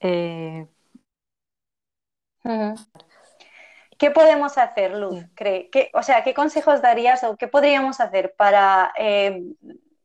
[0.00, 0.66] Eh,
[4.00, 5.26] ¿Qué podemos hacer, Luz?
[5.92, 9.44] o sea, ¿qué consejos darías o qué podríamos hacer para eh,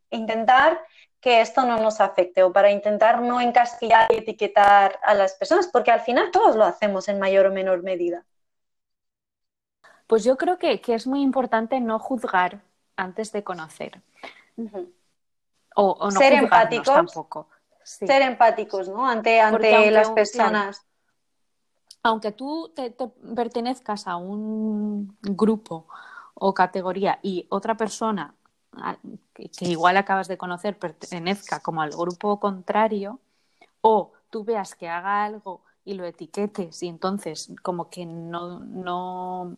[0.09, 0.81] intentar
[1.21, 5.69] que esto no nos afecte o para intentar no encasquillar y etiquetar a las personas?
[5.71, 8.25] Porque al final todos lo hacemos en mayor o menor medida.
[10.07, 12.59] Pues yo creo que, es muy importante no juzgar
[12.97, 14.01] antes de conocer.
[15.73, 17.47] o, no ser empáticos tampoco.
[17.81, 19.07] Ser empáticos, ¿no?
[19.07, 20.85] Ante, ante las personas
[22.05, 22.95] aunque tú te,
[23.35, 25.87] pertenezcas a un grupo
[26.35, 28.35] o categoría y otra persona
[29.33, 33.19] que igual acabas de conocer pertenezca como al grupo contrario,
[33.81, 39.57] o tú veas que haga algo y lo etiquetes y entonces como que no, no,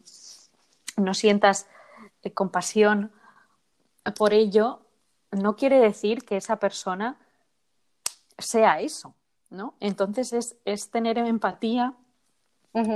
[0.96, 1.68] no sientas
[2.24, 3.12] eh, compasión
[4.16, 4.80] por ello,
[5.32, 7.18] no quiere decir que esa persona
[8.38, 9.16] sea eso,
[9.50, 9.74] ¿no?
[9.82, 11.94] Entonces es, es tener empatía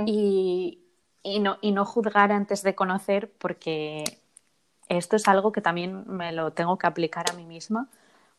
[0.06, 0.80] y,
[1.22, 4.04] y, no, y no juzgar antes de conocer porque
[4.88, 7.88] esto es algo que también me lo tengo que aplicar a mí misma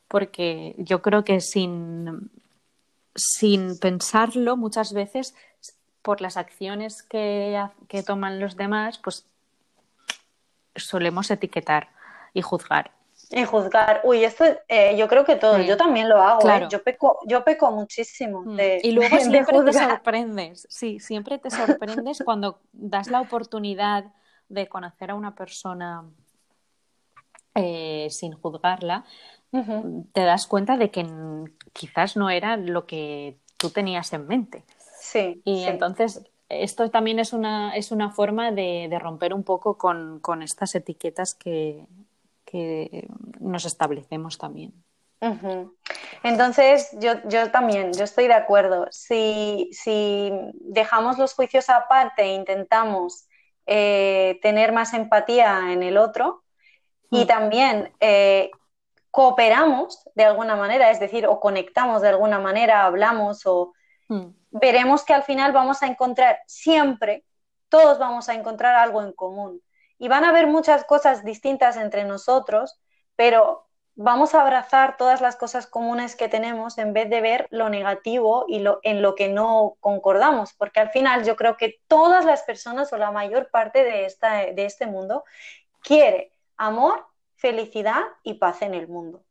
[0.08, 2.30] porque yo creo que sin,
[3.16, 5.36] sin pensarlo muchas veces
[6.02, 9.26] por las acciones que, que toman los demás, pues
[10.76, 11.90] solemos etiquetar
[12.34, 12.92] y juzgar.
[13.36, 14.02] Y juzgar.
[14.04, 15.58] Uy, esto eh, yo creo que todo.
[15.58, 16.48] Yo también lo hago.
[16.48, 16.68] ¿eh?
[16.70, 18.44] Yo peco, yo peco muchísimo.
[18.46, 18.60] Mm.
[18.84, 20.68] y luego siempre te sorprendes.
[20.70, 24.06] Sí, siempre te sorprendes cuando das la oportunidad
[24.50, 26.06] de conocer a una persona
[27.56, 29.04] eh, sin juzgarla.
[30.14, 31.08] Te das cuenta de que
[31.74, 34.64] quizás no era lo que tú tenías en mente.
[35.00, 35.42] Sí.
[35.46, 40.20] Y entonces esto también es una, es una forma de, de romper un poco con,
[40.20, 41.86] con estas etiquetas que,
[42.54, 43.08] que,
[43.40, 44.74] nos establecemos también.
[46.22, 48.88] Entonces, yo, yo, también, yo estoy de acuerdo.
[48.92, 53.28] Si, si dejamos los juicios aparte e intentamos
[53.66, 56.44] eh, tener más empatía en el otro
[57.10, 57.28] y mm.
[57.28, 58.52] también eh,
[59.12, 63.74] cooperamos de alguna manera, es decir, o conectamos de alguna manera, hablamos o
[64.10, 64.28] mm.
[64.52, 67.24] veremos que al final vamos a encontrar siempre,
[67.70, 69.62] todos vamos a encontrar algo en común.
[69.98, 72.80] Y van a haber muchas cosas distintas entre nosotros,
[73.16, 77.70] pero vamos a abrazar todas las cosas comunes que tenemos en vez de ver lo
[77.70, 82.26] negativo y lo, en lo que no concordamos, porque al final yo creo que todas
[82.26, 85.24] las personas o la mayor parte de, esta, de este mundo
[85.82, 89.24] quiere amor, felicidad y paz en el mundo.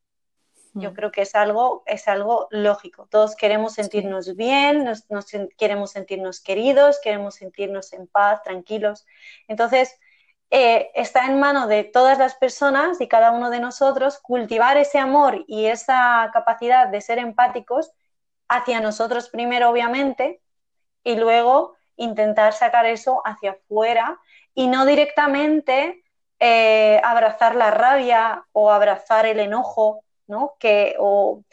[0.75, 0.95] Yo mm.
[0.95, 3.07] creo que es algo, es algo lógico.
[3.11, 5.05] Todos queremos sentirnos bien, nos,
[5.59, 9.07] queremos sentirnos queridos, queremos sentirnos en paz, tranquilos.
[9.49, 9.99] Entonces,
[10.55, 14.99] eh, está en mano de todas las personas y cada uno de nosotros cultivar ese
[14.99, 17.91] amor y esa capacidad de ser empáticos
[18.49, 20.43] hacia nosotros primero, obviamente,
[21.05, 24.21] y luego intentar sacar eso hacia afuera
[24.55, 26.05] y no directamente
[26.39, 30.53] eh, abrazar la rabia o abrazar el enojo, ¿no?
[30.59, 31.45] Que, o,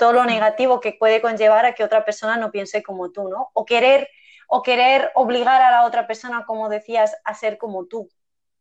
[0.00, 3.50] todo lo negativo que puede conllevar a que otra persona no piense como tú, ¿no?
[3.52, 4.08] O querer,
[4.48, 8.08] o querer obligar a la otra persona, como decías, a ser como tú.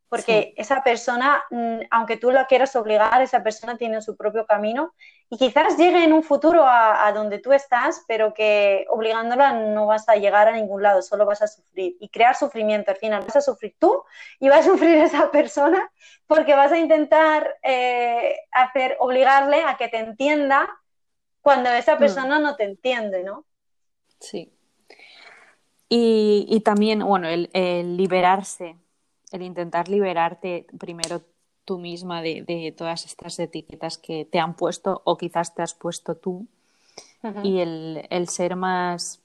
[0.09, 4.93] Porque esa persona, mm, aunque tú la quieras obligar, esa persona tiene su propio camino
[5.29, 10.07] y quizás llegue en un futuro a, donde tú estás, pero que obligándola no vas
[10.07, 12.91] a llegar a ningún lado, solo vas a sufrir y crear sufrimiento.
[12.91, 14.03] Al final vas a sufrir tú
[14.39, 15.91] y vas a sufrir esa persona
[16.25, 20.69] porque vas a intentar eh, hacer, obligarle a que te entienda
[21.41, 21.99] cuando esa mm.
[21.99, 23.45] persona no te entiende, ¿no?
[24.21, 24.53] Sí.
[25.89, 28.75] Y, también, bueno, el liberarse
[29.31, 31.21] el intentar liberarte primero
[31.65, 36.15] tú misma de, todas estas etiquetas que te han puesto o quizás te has puesto
[36.15, 36.47] tú
[37.43, 39.19] y el, ser más,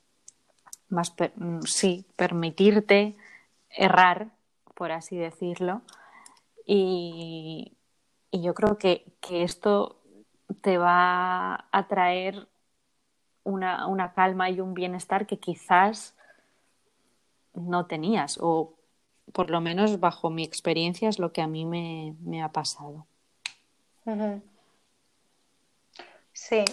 [0.88, 3.16] más mm, sí, permitirte
[3.70, 4.30] errar,
[4.74, 5.82] por así decirlo.
[6.66, 7.72] Y,
[8.32, 10.00] yo creo que, esto
[10.62, 12.48] te va a traer
[13.44, 16.14] una, una calma y un bienestar que quizás
[17.54, 18.74] no tenías o
[19.32, 23.06] por lo menos bajo mi experiencia, es lo que a mí me, ha pasado.
[26.32, 26.64] Sí,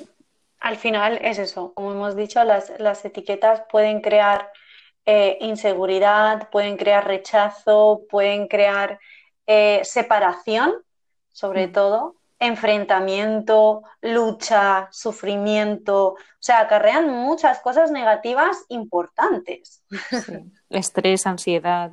[0.59, 1.73] al final es eso.
[1.73, 4.51] Como hemos dicho, las, etiquetas pueden crear
[5.05, 8.99] eh, inseguridad, pueden crear rechazo, pueden crear
[9.47, 10.73] eh, separación,
[11.31, 11.71] sobre mm.
[11.71, 19.83] todo, enfrentamiento, lucha, sufrimiento, o sea, acarrean muchas cosas negativas importantes.
[20.69, 21.91] Estrés, ansiedad.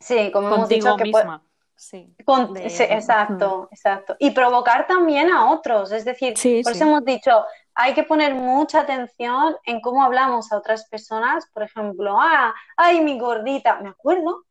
[0.00, 1.42] Sí, como hemos dicho que misma.
[1.76, 4.14] Sí, exacto, exacto.
[4.18, 7.42] Y provocar también a otros, es decir, por eso hemos dicho,
[7.74, 13.00] hay que poner mucha atención en cómo hablamos a otras personas, por ejemplo, ah, ay,
[13.00, 14.44] mi gordita, me acuerdo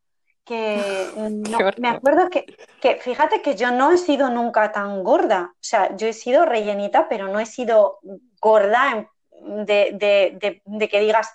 [0.49, 1.11] que
[1.77, 2.45] me acuerdo que,
[2.81, 6.43] que, fíjate que yo no he sido nunca tan gorda, o sea, yo he sido
[6.43, 7.99] rellenita, pero no he sido
[8.41, 11.31] gorda de, de, de que digas,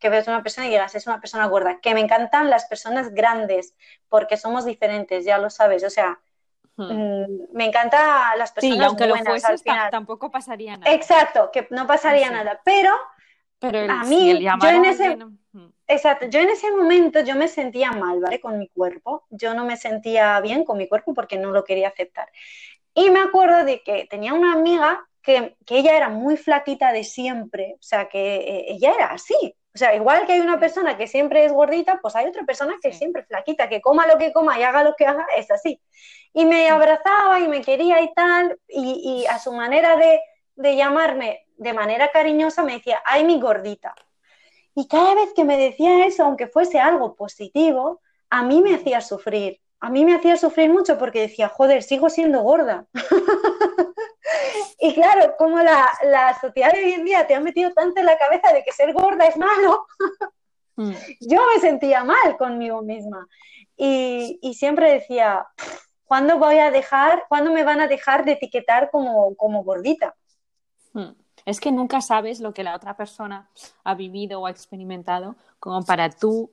[0.00, 1.78] que ves una persona y digas, es una persona gorda.
[1.80, 3.74] Que me encantan las personas grandes
[4.08, 5.84] porque somos diferentes, ya lo sabes.
[5.84, 6.18] O sea,
[6.76, 6.92] hmm.
[6.92, 10.92] mm, me encanta las personas sí, aunque buenas, lo fueses, tampoco pasaría nada.
[10.92, 12.60] Exacto, que no pasaría nada.
[12.64, 12.92] Pero,
[13.60, 15.16] pero a mí, yo en ese...
[15.52, 15.75] Hmm.
[15.86, 18.40] Exacto, yo en ese momento yo me sentía mal, ¿vale?
[18.40, 19.24] Con mi cuerpo.
[19.30, 22.28] Yo no me sentía bien con mi cuerpo porque no lo quería aceptar.
[22.94, 27.74] Y me acuerdo de que tenía una amiga que, ella era muy flaquita de siempre,
[27.74, 29.54] o sea, que eh, ella era así.
[29.74, 32.76] O sea, igual que hay una persona que siempre es gordita, pues hay otra persona
[32.80, 35.50] que es siempre flaquita, que coma lo que coma y haga lo que haga, es
[35.50, 35.80] así.
[36.32, 40.20] Y me abrazaba y me quería y tal, y, a su manera de,
[40.54, 43.94] de llamarme de manera cariñosa me decía, ay, mi gordita.
[44.76, 48.00] Y cada vez que me decía eso, aunque fuese algo positivo,
[48.30, 52.08] a mí me hacía sufrir a mí me hacía sufrir mucho porque decía, joder, sigo
[52.08, 52.86] siendo gorda.
[54.80, 58.18] y claro, como la, sociedad de hoy en día te ha metido tanto en la
[58.18, 59.86] cabeza de que ser gorda es malo,
[60.76, 60.90] mm.
[61.20, 63.26] yo me sentía mal conmigo misma.
[63.76, 65.46] Y, siempre decía,
[66.04, 70.16] ¿cuándo voy a dejar, cuándo me van a dejar de etiquetar como, como gordita?
[71.46, 71.50] Mm.
[71.50, 73.48] Es que nunca sabes lo que la otra persona
[73.84, 76.50] ha vivido o ha experimentado como para tú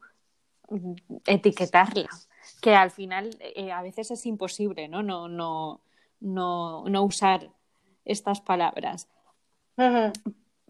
[1.26, 2.10] etiquetarla
[2.62, 5.04] que al final eh, a veces es imposible, ¿no?
[5.04, 5.82] No, no,
[6.22, 7.50] no, no usar
[8.06, 9.10] estas palabras.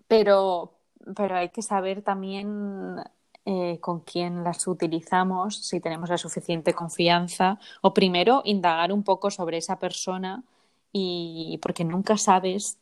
[0.07, 0.73] pero,
[1.15, 2.97] pero hay que saber también
[3.45, 9.29] eh, con quién las utilizamos, si tenemos la suficiente confianza, o primero indagar un poco
[9.29, 10.43] sobre esa persona
[10.91, 12.79] y porque nunca sabes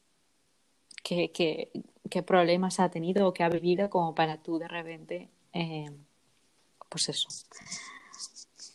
[1.04, 1.72] qué, qué,
[2.10, 5.92] qué problemas ha tenido o qué ha vivido como para tú de repente, eh,
[6.90, 7.30] pues eso,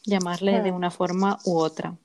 [0.05, 1.97] llamarle de una forma u otra.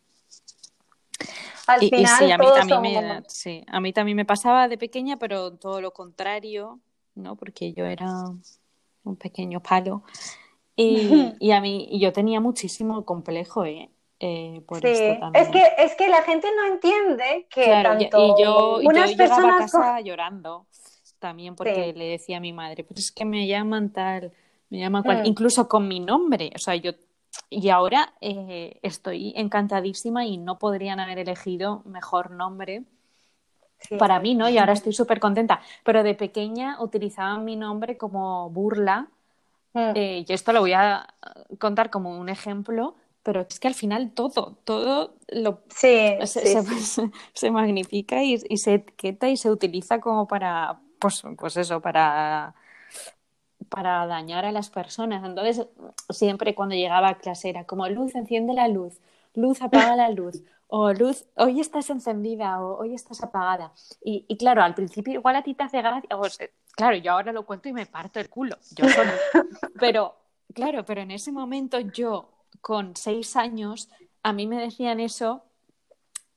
[1.68, 5.18] Al final, sí, a mí, también me, sí, a mí también me pasaba de pequeña,
[5.18, 6.80] pero todo lo contrario,
[7.16, 7.36] ¿no?
[7.36, 8.10] Porque yo era
[9.04, 10.04] un pequeño palo.
[10.76, 13.90] Y, a mí yo tenía muchísimo complejo, ¿eh?
[14.22, 15.44] Eh por esto también.
[15.44, 19.58] Es que, es que la gente no entiende que tanto y yo, unas llegaba a
[19.58, 20.68] casa llorando
[21.20, 24.32] también porque le decía a mi madre, pues es que me llaman tal,
[24.70, 25.26] me llaman cual, mm.
[25.26, 26.94] incluso con mi nombre, o sea, yo
[27.50, 32.84] y ahora eh, estoy encantadísima y no podrían haber elegido mejor nombre
[33.98, 34.50] para mí, ¿no?
[34.50, 35.62] Y ahora estoy súper contenta.
[35.84, 39.08] Pero de pequeña utilizaban mi nombre como burla.
[39.74, 39.92] Mm.
[39.96, 41.08] Eh, y esto lo voy a
[41.58, 46.20] contar como un ejemplo, pero es que al final todo, todo lo se,
[47.34, 52.56] se, magnifica y, y, se etiqueta y se utiliza como para, pues, pues eso, para
[53.72, 55.24] para dañar a las personas.
[55.24, 55.66] Entonces,
[56.10, 59.00] siempre cuando llegaba a clase era como luz, enciende la luz,
[59.34, 63.72] luz, apaga la luz, o luz, hoy estás encendida, o hoy estás apagada.
[64.04, 66.10] Y, claro, al principio igual a ti te hace gracia,
[66.76, 69.12] claro, yo ahora lo cuento y me parto el culo, yo solo.
[69.80, 70.16] Pero,
[70.54, 72.30] claro, pero en ese momento yo,
[72.62, 73.90] con seis años,
[74.24, 75.44] a mí me decían eso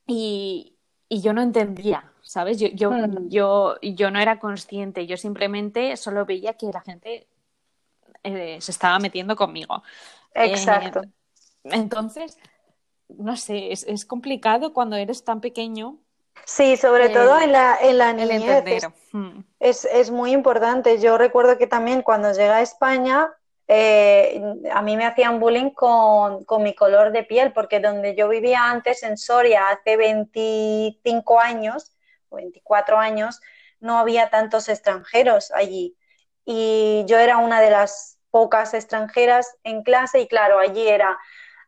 [0.06, 0.76] y,
[1.08, 2.10] y yo no entendía.
[2.24, 2.58] ¿sabes?
[2.58, 3.28] Yo, yo, mm.
[3.28, 7.28] yo, yo no era consciente, yo simplemente solo veía que la gente
[8.22, 9.82] eh, se estaba metiendo conmigo.
[10.34, 11.02] Exacto.
[11.02, 12.38] Eh, entonces,
[13.08, 15.98] no sé, es, es, complicado cuando eres tan pequeño.
[16.44, 18.64] Sí, sobre todo en la, en la niñez.
[18.66, 19.40] Es, mm.
[19.60, 20.98] es, es, muy importante.
[20.98, 23.32] Yo recuerdo que también cuando llegué a España,
[23.66, 24.42] eh,
[24.72, 28.70] a mí me hacían bullying con, con, mi color de piel, porque donde yo vivía
[28.70, 31.92] antes, en Soria, hace 25 años,
[32.30, 33.40] 24 años,
[33.80, 35.96] no había tantos extranjeros allí.
[36.44, 41.18] Y yo era una de las pocas extranjeras en clase y claro, allí era,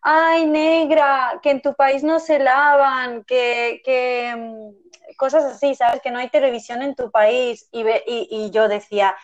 [0.02, 6.00] ay negra, que en tu país no se lavan, que, mm, cosas así, ¿sabes?
[6.02, 7.68] Que no hay televisión en tu país.
[7.72, 9.16] Y, y, yo decía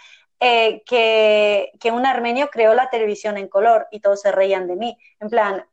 [0.44, 4.74] eh, que, que un armenio creó la televisión en color y todos se reían de
[4.74, 4.98] mí.
[5.20, 5.64] En plan,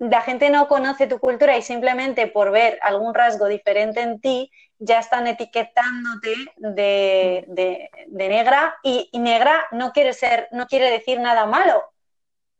[0.00, 4.50] la gente no conoce tu cultura y simplemente por ver algún rasgo diferente en ti
[4.80, 11.84] ya están etiquetándote de, negra y, negra no quiere ser, no quiere decir nada malo.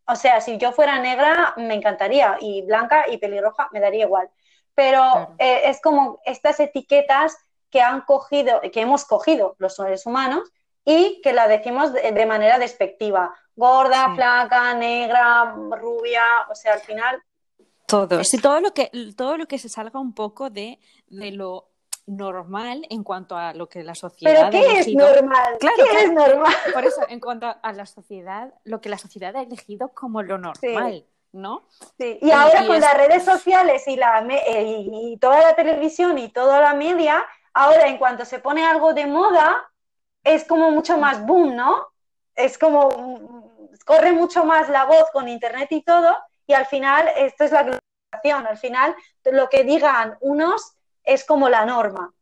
[0.06, 4.30] O sea, si yo fuera negra me encantaría y blanca y pelirroja me daría igual.
[4.76, 7.36] Pero eh, es como estas etiquetas
[7.68, 10.48] que han cogido, que hemos cogido los seres humanos
[10.84, 13.34] y que la decimos de, manera despectiva.
[13.54, 17.22] Gorda, flaca, negra, rubia, o sea, al final
[17.86, 21.72] todo, sí, todo lo que todo lo que se salga un poco de, de lo
[22.06, 25.58] normal en cuanto a lo que la sociedad ¿Pero qué es normal?
[25.60, 26.54] Claro, ¿Qué es normal?
[26.72, 30.38] Por eso, en cuanto a la sociedad, lo que la sociedad ha elegido como lo
[30.38, 31.06] normal.
[31.32, 31.66] ¿No?
[31.98, 32.18] Sí.
[32.20, 36.60] Y, ahora con las redes sociales y, la, eh, y, toda la televisión y toda
[36.60, 37.24] la media,
[37.54, 39.66] ahora en cuanto se pone algo de moda,
[40.24, 41.88] es como mucho más boom, ¿no?
[42.34, 46.14] Es como, corre mucho más la voz con internet y todo,
[46.46, 48.94] y al final esto es la globalización, al final
[49.24, 52.12] lo que digan unos es como la norma.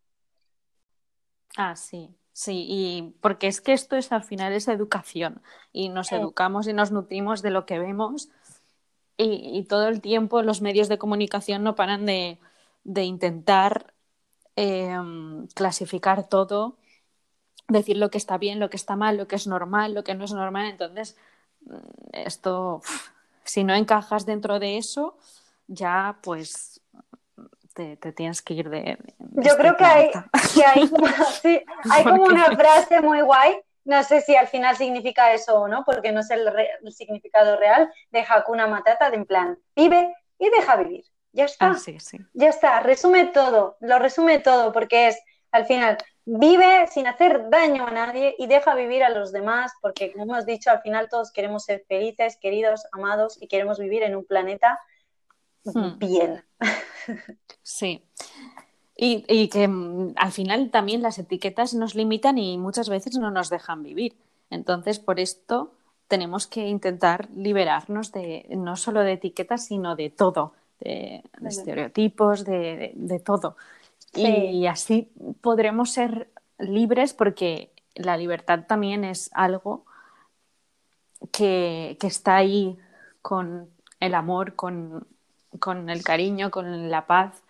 [1.56, 2.14] Ah, sí.
[2.32, 5.42] Sí, y porque es que esto es al final es educación
[5.72, 8.30] y nos educamos y nos nutrimos de lo que vemos
[9.18, 12.38] y, todo el tiempo los medios de comunicación no paran de,
[12.84, 13.92] intentar
[14.56, 16.78] em, clasificar todo,
[17.70, 20.14] decir lo que está bien, lo que está mal, lo que es normal, lo que
[20.14, 20.66] no es normal.
[20.66, 21.16] Entonces,
[21.66, 21.76] mm,
[22.12, 22.82] esto,
[23.44, 25.16] si no encajas dentro de eso,
[25.66, 26.80] ya pues
[27.74, 28.98] te, tienes que ir de...
[29.18, 30.10] Yo este creo que hay,
[31.90, 35.84] hay como una frase muy guay no sé si al final significa eso o no,
[35.84, 36.48] porque no es el,
[36.92, 41.04] significado real de Hakuna Matata, de en plan, vive y deja vivir.
[41.32, 41.70] Ya está.
[41.70, 42.18] Ah, sí, sí.
[42.34, 42.80] Ya está.
[42.80, 45.98] Resume todo, lo resume todo, porque es, al final,
[46.38, 50.46] vive sin hacer daño a nadie y deja vivir a los demás, porque como hemos
[50.46, 54.78] dicho, al final todos queremos ser felices, queridos, amados y queremos vivir en un planeta
[55.64, 55.98] hmm.
[55.98, 56.44] bien.
[57.62, 58.04] Sí.
[59.02, 63.48] Y, que mm, al final también las etiquetas nos limitan y muchas veces no nos
[63.48, 64.14] dejan vivir.
[64.50, 65.72] Entonces, por esto
[66.06, 73.22] tenemos que intentar liberarnos de no solo de etiquetas, sino de todo, de, estereotipos, de,
[73.24, 73.56] todo.
[74.14, 79.84] Y, así podremos ser libres porque la libertad también es algo
[81.32, 82.76] que, está ahí
[83.22, 85.06] con el amor, con
[85.60, 87.42] el cariño, con la paz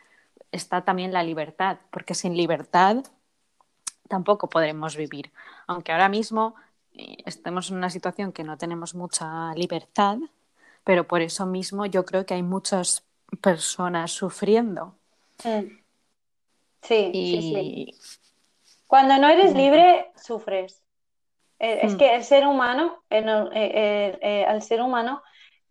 [0.52, 3.04] está también la libertad, porque sin libertad
[4.08, 5.30] tampoco podremos vivir.
[5.66, 6.54] Aunque ahora mismo
[6.94, 10.18] eh, estemos en una situación que no tenemos mucha libertad,
[10.84, 13.04] pero por eso mismo yo creo que hay muchas
[13.40, 14.94] personas sufriendo.
[15.38, 15.79] Sí,
[16.82, 17.94] sí,
[18.86, 20.82] Cuando no eres libre, sufres.
[21.58, 21.96] Eh, es mm.
[21.98, 25.22] que el ser humano, eh, al ser humano,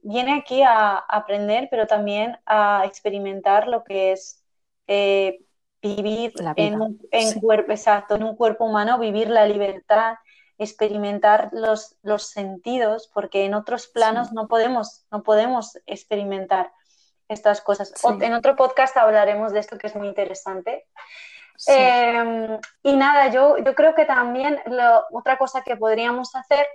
[0.02, 4.44] viene aquí a aprender, pero también a experimentar lo que es
[4.88, 5.40] eh,
[5.82, 7.00] vivir en, un,
[7.40, 10.16] cuerpo, exacto, en un cuerpo humano, vivir la libertad,
[10.58, 16.72] experimentar los, los sentidos, porque en otros planos no, podemos, no podemos experimentar
[17.30, 17.94] estas cosas.
[18.22, 20.88] en otro podcast hablaremos de esto que es muy interesante.
[21.68, 24.60] Em, y nada, yo, yo creo que también
[25.12, 26.66] otra cosa que podríamos hacer,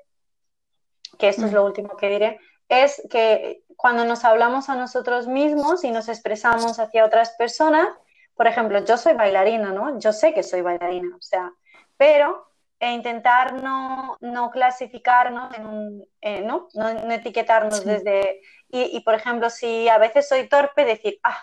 [1.19, 1.55] que esto es mm.
[1.55, 6.79] lo último que diré, es que cuando nos hablamos a nosotros mismos y nos expresamos
[6.79, 7.89] hacia otras personas,
[8.35, 9.99] por ejemplo, yo soy bailarina, ¿no?
[9.99, 11.53] Yo sé que soy bailarina, o sea,
[11.97, 12.47] pero
[12.81, 16.69] e intentar no, no clasificarnos, en un, eh, ¿no?
[16.75, 16.89] ¿no?
[17.13, 18.41] etiquetarnos desde...
[18.77, 21.39] Y, por ejemplo, si a veces soy torpe, decir, ah,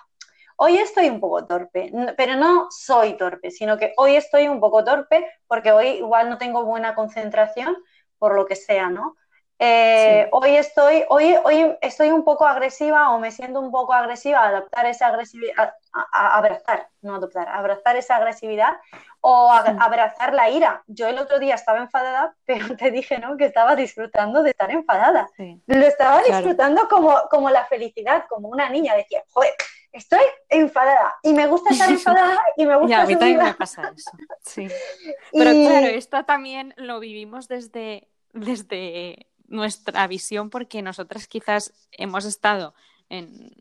[0.58, 4.84] hoy estoy un poco torpe, pero no soy torpe, sino que hoy estoy un poco
[4.84, 7.78] torpe porque hoy igual no tengo buena concentración
[8.18, 9.16] por lo que sea, ¿no?
[9.60, 14.46] Eh, hoy, estoy, hoy, hoy estoy un poco agresiva o me siento un poco agresiva,
[14.46, 18.78] adaptar esa agresividad, a, abrazar, no adoptar, abrazar esa agresividad
[19.20, 20.84] o abrazar la ira.
[20.88, 23.38] Yo el otro día estaba enfadada, pero te dije ¿no?
[23.38, 25.30] que estaba disfrutando de estar enfadada.
[25.68, 28.96] Lo estaba disfrutando como, como la felicidad, como una niña.
[28.96, 29.54] Decía, joder,
[29.92, 33.02] estoy enfadada y me gusta estar enfadada y me gusta.
[33.02, 34.12] a mí también me pasa eso.
[34.44, 34.68] Sí.
[35.32, 42.74] Pero claro, esto también lo vivimos desde, desde nuestra visión porque nosotras quizás hemos estado
[43.10, 43.52] en,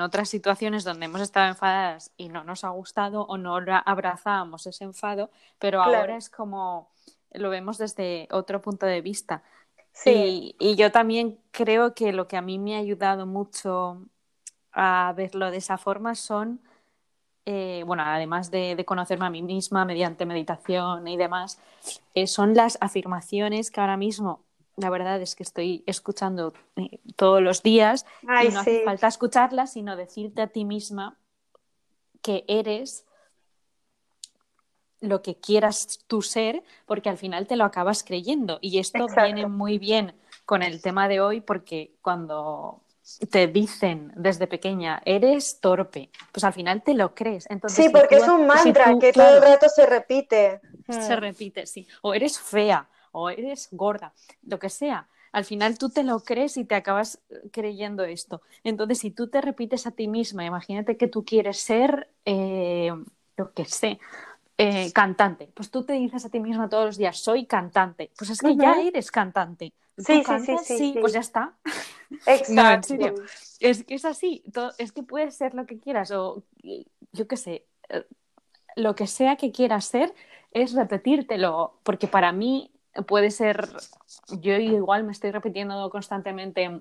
[0.00, 4.84] otras situaciones donde hemos estado enfadadas y no nos ha gustado o no abrazábamos ese
[4.84, 6.90] enfado, pero ahora es como
[7.34, 9.42] lo vemos desde otro punto de vista.
[9.92, 10.56] Sí.
[10.58, 14.02] Y, yo también creo que lo que a mí me ha ayudado mucho
[14.72, 16.60] a verlo de esa forma son,
[17.44, 21.60] eh, bueno, además de, conocerme a mí misma mediante meditación y demás,
[22.14, 24.40] eh, son las afirmaciones que ahora mismo
[24.76, 29.72] la verdad es que estoy escuchando eh, todos los días y no hace falta escucharlas,
[29.72, 31.18] sino decirte a ti misma
[32.22, 33.04] que eres
[35.00, 38.58] lo que quieras tú ser, porque al final te lo acabas creyendo.
[38.62, 40.14] Y esto viene muy bien
[40.46, 42.80] con el tema de hoy, porque cuando
[43.30, 47.44] te dicen desde pequeña, eres torpe, pues al final te lo crees.
[47.50, 50.60] Entonces, sí, porque es un mantra que todo el rato se repite.
[50.88, 51.86] Se repite, sí.
[52.02, 54.12] O eres fea, o eres gorda,
[54.42, 55.08] lo que sea.
[55.32, 58.42] Al final tú te lo crees y te acabas creyendo esto.
[58.62, 62.92] Entonces, si tú te repites a ti misma, imagínate que tú quieres ser, eh,
[63.36, 63.98] lo que sé,
[64.58, 65.50] eh, cantante.
[65.52, 68.10] Pues tú te dices a ti misma todos los días, soy cantante.
[68.16, 69.72] Pues es que ya eres cantante.
[69.96, 71.54] Sí, sí, sí, sí, pues ya está.
[72.26, 72.94] Exacto.
[73.60, 74.44] Es que es así.
[74.78, 76.44] es que puedes ser lo que quieras o
[77.12, 78.04] yo qué sé, eh,
[78.76, 80.14] lo que sea que quieras ser
[80.52, 82.70] es repetírtelo, porque para mí
[83.06, 83.68] puede ser,
[84.28, 86.80] yo igual me estoy repitiendo constantemente,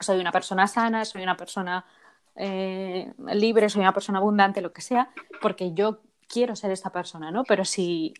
[0.00, 1.84] soy una persona sana, soy una persona
[2.34, 5.10] eh, libre, soy una persona abundante, lo que sea,
[5.40, 7.44] porque yo quiero ser esa persona, ¿no?
[7.44, 8.14] Pero si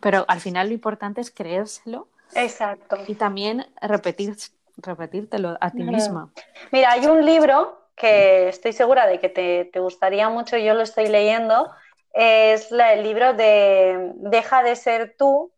[0.00, 2.08] Pero al final lo importante es creérselo.
[2.34, 2.96] Exacto.
[3.06, 4.36] Y también repetir,
[4.76, 6.30] repetírtelo a ti misma.
[6.70, 11.08] Mira, hay un libro que estoy segura de que te, gustaría mucho, yo lo estoy
[11.08, 11.70] leyendo,
[12.12, 15.50] es el libro de Deja de ser tú,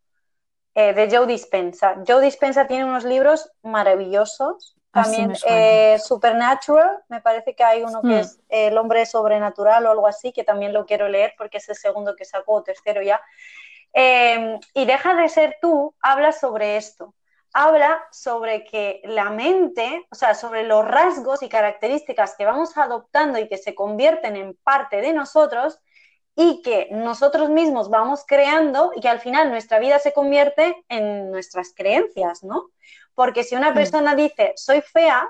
[0.73, 1.97] eh, de Joe Dispensa.
[2.07, 4.77] Joe Dispensa tiene unos libros maravillosos.
[4.93, 8.11] Ah, también eh, Supernatural, me parece que hay uno que hmm.
[8.11, 11.75] es El hombre sobrenatural o algo así, que también lo quiero leer porque es el
[11.75, 13.21] segundo que sacó, o tercero ya.
[13.93, 17.13] Eh, y Deja de ser tú, habla sobre esto.
[17.53, 23.39] Habla sobre que la mente, o sea, sobre los rasgos y características que vamos adoptando
[23.39, 25.81] y que se convierten en parte de nosotros,
[26.41, 31.29] y que nosotros mismos vamos creando y que al final nuestra vida se convierte en
[31.29, 32.71] nuestras creencias, ¿no?
[33.13, 33.75] Porque si una mm.
[33.75, 35.29] persona dice soy fea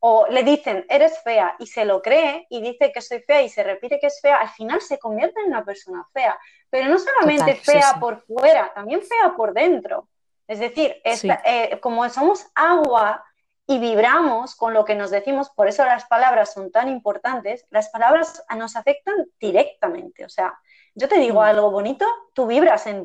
[0.00, 3.48] o le dicen eres fea y se lo cree y dice que soy fea y
[3.48, 6.38] se repite que es fea, al final se convierte en una persona fea.
[6.68, 10.08] Pero no solamente fea por fuera, también fea por dentro.
[10.46, 13.24] Es decir, eh, como somos agua
[13.72, 17.88] y vibramos con lo que nos decimos, por eso las palabras son tan importantes, las
[17.88, 20.26] palabras nos afectan directamente.
[20.26, 20.58] O sea,
[20.94, 21.44] yo te digo mm.
[21.44, 23.02] algo bonito, tú vibras en,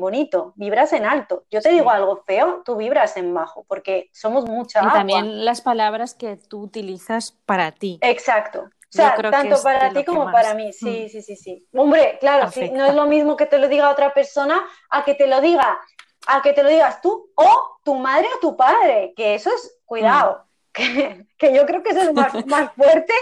[0.00, 1.44] bonito, vibras en alto.
[1.50, 5.60] Yo te digo algo feo, tú vibras en bajo, porque somos mucha y también las
[5.60, 7.98] palabras que tú utilizas para ti.
[8.00, 8.60] Exacto.
[8.62, 10.72] O sea, tanto para ti como para mí.
[10.72, 11.08] Sí, mm.
[11.10, 11.68] sí, sí, sí.
[11.74, 15.26] Hombre, claro, no es lo mismo que te lo diga otra persona a que te
[15.26, 15.78] lo diga
[16.26, 19.80] a que te lo digas tú o tu madre o tu padre, que eso es,
[19.92, 20.72] cuidado, mm.
[21.36, 22.32] que, yo creo que eso es más,
[22.76, 23.12] fuerte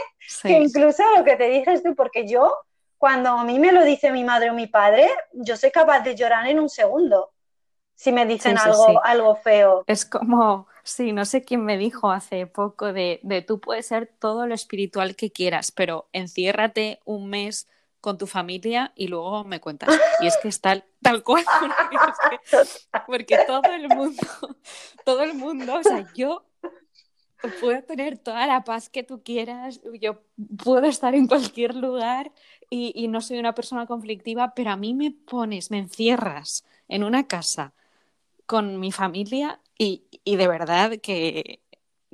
[0.43, 2.55] que incluso lo que te dices tú, porque yo,
[2.97, 6.14] cuando a mí me lo dice mi madre o mi padre, yo soy capaz de
[6.14, 7.33] llorar en un segundo
[7.97, 9.85] si me dicen algo, algo feo.
[9.87, 14.07] Es como, sí, no sé quién me dijo hace poco de, de tú puedes ser
[14.07, 17.68] todo lo espiritual que quieras, pero enciérrate un mes
[18.01, 19.91] con tu familia y luego me cuentas.
[20.21, 21.45] Y es que está tal cual,
[23.07, 24.23] porque, todo el mundo,
[25.05, 26.45] todo el mundo, o sea, yo
[27.61, 30.22] puedo tener toda la paz que tú quieras, yo
[30.62, 32.32] puedo estar en cualquier lugar
[32.68, 37.05] y, y no soy una persona conflictiva, pero a mí me pones, me encierras en
[37.05, 37.72] una casa
[38.47, 41.61] con mi familia y, y de verdad que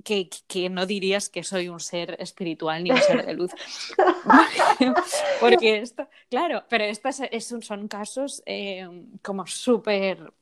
[0.05, 3.51] que, no dirías que soy un ser espiritual ni un ser de luz.
[5.41, 8.87] Porque esto, claro, pero estos son casos eh,
[9.23, 10.33] como súper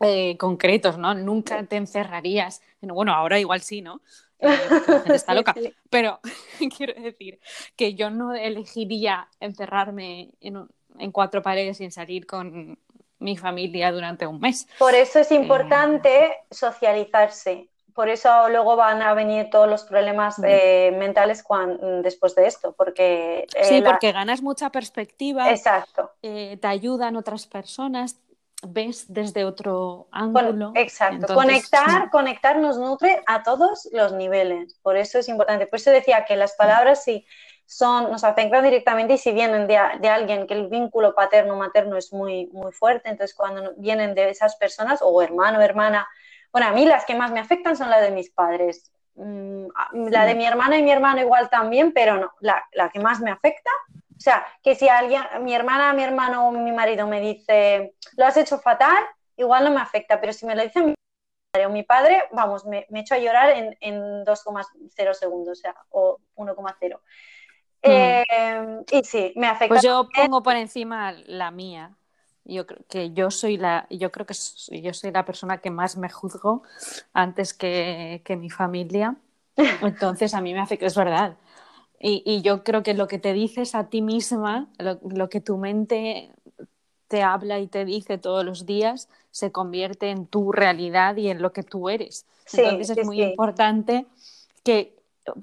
[0.00, 1.14] eh, concretos, ¿no?
[1.14, 2.62] Nunca te encerrarías.
[2.80, 4.00] bueno, ahora igual sí, ¿no?
[4.38, 4.48] Eh,
[5.14, 5.54] está loca.
[5.90, 6.20] Pero
[6.76, 7.40] quiero decir
[7.76, 10.68] que yo no elegiría encerrarme en,
[10.98, 12.78] en cuatro paredes sin salir con
[13.18, 14.68] mi familia durante un mes.
[14.78, 17.68] Por eso es importante socializarse
[17.98, 21.42] por eso luego van a venir todos los problemas eh, mentales
[22.00, 23.44] después de esto, porque...
[23.56, 25.50] Eh, sí, porque ganas mucha perspectiva.
[25.50, 26.12] Exacto.
[26.22, 28.20] Eh, te ayudan otras personas,
[28.66, 30.72] ves desde otro ángulo.
[30.74, 31.34] exacto.
[31.34, 34.78] conectar, conectar nos nutre a todos los niveles.
[34.82, 35.66] Por eso es importante.
[35.66, 37.24] Por eso decía que las palabras sí
[37.66, 42.12] son, nos afectan directamente y si vienen de, de alguien que el vínculo paterno-materno es
[42.12, 46.08] muy, muy fuerte, entonces cuando vienen de esas personas, o hermano, hermana,
[46.50, 48.90] bueno, a mí las que más me afectan son las de mis padres.
[49.16, 49.66] Mm,
[50.10, 53.30] la de mi hermana y mi hermano igual también, pero no, la, que más me
[53.30, 53.70] afecta,
[54.18, 58.26] o sea, que si alguien, mi hermana, mi hermano o mi marido me dice, lo
[58.26, 59.04] has hecho fatal,
[59.36, 60.94] igual no me afecta, pero si me lo dice mi
[61.52, 65.60] padre o mi padre, vamos, me, me echo a llorar en, en 2,0 segundos, o
[65.60, 66.96] sea, o 1,0.
[66.96, 67.00] Mm.
[67.82, 68.24] Eh,
[68.90, 69.68] y sí, me afecta.
[69.68, 71.98] Pues yo pongo por encima la mía
[72.48, 74.34] yo creo que yo soy la, yo creo que
[74.82, 76.62] yo soy la persona que más me juzgo
[77.12, 79.16] antes que, mi familia.
[79.82, 81.36] Entonces a mí me hace que es verdad.
[82.00, 86.30] Y, yo creo que lo que te dices a ti misma, lo, que tu mente
[87.08, 91.42] te habla y te dice todos los días, se convierte en tu realidad y en
[91.42, 92.26] lo que tú eres.
[92.52, 94.06] Entonces es muy importante
[94.62, 94.96] que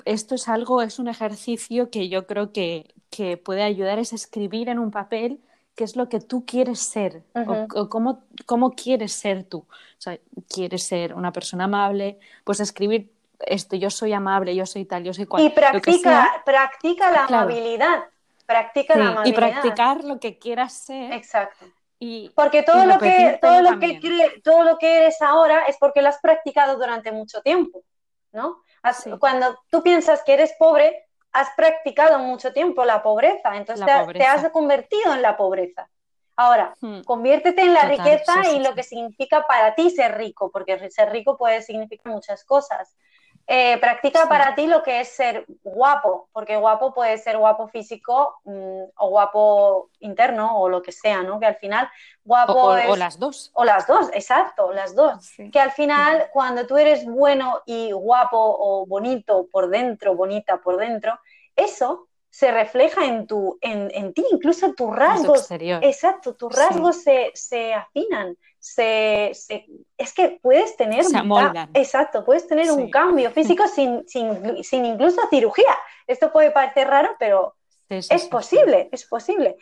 [0.06, 4.70] esto es algo, es un ejercicio que yo creo que, que puede ayudar, es escribir
[4.70, 5.40] en un papel
[5.76, 9.60] qué es lo que tú quieres ser o, cómo, cómo, quieres ser tú.
[9.60, 14.86] O sea, quieres ser una persona amable, pues escribir esto, yo soy amable, yo soy
[14.86, 15.44] tal, yo soy cual.
[15.44, 18.06] Y practica, practica la amabilidad.
[18.46, 19.26] Practica la amabilidad.
[19.26, 21.14] Y practicar lo que quieras ser.
[21.14, 21.66] Exacto.
[22.00, 26.02] Y, porque todo lo que todo lo que todo lo que eres ahora es porque
[26.02, 27.84] lo has practicado durante mucho tiempo,
[28.34, 28.64] ¿no?
[29.20, 34.50] Cuando tú piensas que eres pobre, has practicado mucho tiempo la pobreza, entonces te, has
[34.52, 35.90] convertido en la pobreza.
[36.38, 37.02] Ahora, hmm.
[37.02, 41.38] conviértete en la riqueza y lo que significa para ti ser rico, porque ser rico
[41.38, 42.96] puede significar muchas cosas.
[43.48, 48.40] Eh, practica para ti lo que es ser guapo, porque guapo puede ser guapo físico
[48.44, 51.40] mm, o guapo interno o lo que sea, ¿no?
[51.40, 51.88] Que al final
[52.24, 52.90] guapo o, es...
[52.90, 53.52] o las dos.
[53.54, 55.24] O las dos, exacto, las dos.
[55.26, 55.52] Sí.
[55.52, 60.78] Que al final, cuando tú eres bueno y guapo o bonito por dentro, bonita por
[60.78, 61.20] dentro,
[61.56, 65.40] eso se refleja en, tu, en, en ti, incluso tus rasgos.
[65.40, 65.82] exterior.
[65.82, 66.60] Exacto, tus Sí.
[66.60, 68.36] rasgos se, se afinan.
[68.60, 69.66] Se, se-
[69.98, 71.70] es que puedes tener Se amoldan.
[71.74, 75.74] exacto, puedes tener un cambio físico sin, sin, sin incluso cirugía.
[76.08, 77.56] Esto puede parecer raro, pero
[77.90, 79.56] Sí, es posible, es posible.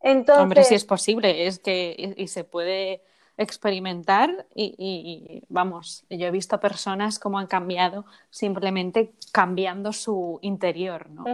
[0.00, 3.02] Entonces, Hombre, sí es posible, es que y, y se puede
[3.36, 10.40] experimentar y, y- y, vamos, yo he visto personas cómo han cambiado simplemente cambiando su
[10.42, 11.24] interior, ¿no?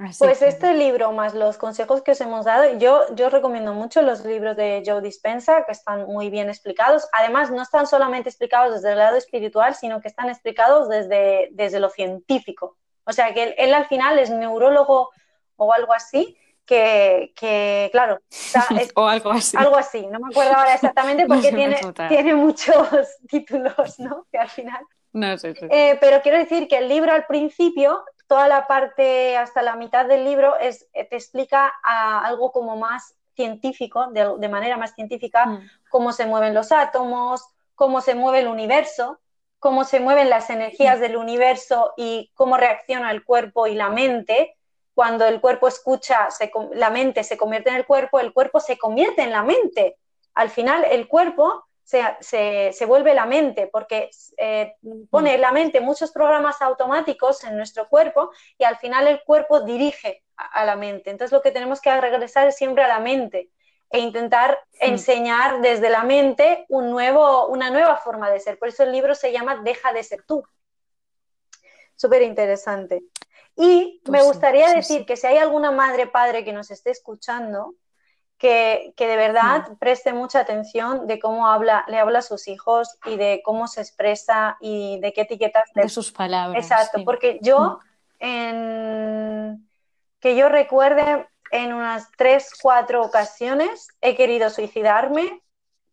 [0.00, 3.74] Así Pues que- este libro más los consejos que os hemos dado, yo, yo recomiendo
[3.74, 7.08] mucho los libros de Joe Dispenza, que están muy bien explicados.
[7.12, 11.80] Además, no están solamente explicados desde el lado espiritual, sino que están explicados desde, desde
[11.80, 12.76] lo científico.
[13.04, 15.10] O sea, que él, él al final es neurólogo
[15.56, 19.56] o algo así, que, que, claro, está- es o algo así.
[19.56, 20.06] algo así.
[20.06, 22.86] No me acuerdo ahora exactamente porque tiene, tiene muchos
[23.28, 24.26] títulos, ¿no?
[24.30, 24.82] Que al final
[25.12, 25.66] No sé, sí.
[25.70, 30.06] eh, pero quiero decir que el libro al principio, toda la parte hasta la mitad
[30.06, 34.94] del libro, es, eh, te explica a algo como más científico, de, de manera más
[34.94, 35.70] científica, Mm.
[35.90, 37.42] cómo se mueven los átomos,
[37.74, 39.18] cómo se mueve el universo,
[39.58, 44.56] cómo se mueven las energías del universo y cómo reacciona el cuerpo y la mente.
[44.94, 48.76] Cuando el cuerpo escucha, se la mente se convierte en el cuerpo, el cuerpo se
[48.76, 49.96] convierte en la mente.
[50.34, 54.74] Al final, el cuerpo se, se- se vuelve la mente porque eh,
[55.08, 59.60] pone en la mente muchos programas automáticos en nuestro cuerpo y al final el cuerpo
[59.62, 61.08] dirige a, a la mente.
[61.08, 63.48] Entonces, lo que tenemos que regresar es siempre a la mente
[63.88, 68.58] e intentar enseñar desde la mente un nuevo, una nueva forma de ser.
[68.58, 70.44] Por eso el libro se llama Deja de ser tú.
[71.96, 73.02] Súper interesante.
[73.56, 76.90] Y Pues me gustaría sí, decir que si hay alguna madre padre que nos esté
[76.90, 77.76] escuchando,
[78.38, 82.96] que, que de verdad preste mucha atención de cómo habla, le habla a sus hijos
[83.04, 86.62] y de cómo se expresa y de qué etiquetas le De sus palabras.
[86.62, 87.04] Exacto, sí.
[87.04, 87.80] porque yo,
[88.20, 89.68] en,
[90.20, 95.42] que yo recuerde, en unas tres, cuatro ocasiones he querido suicidarme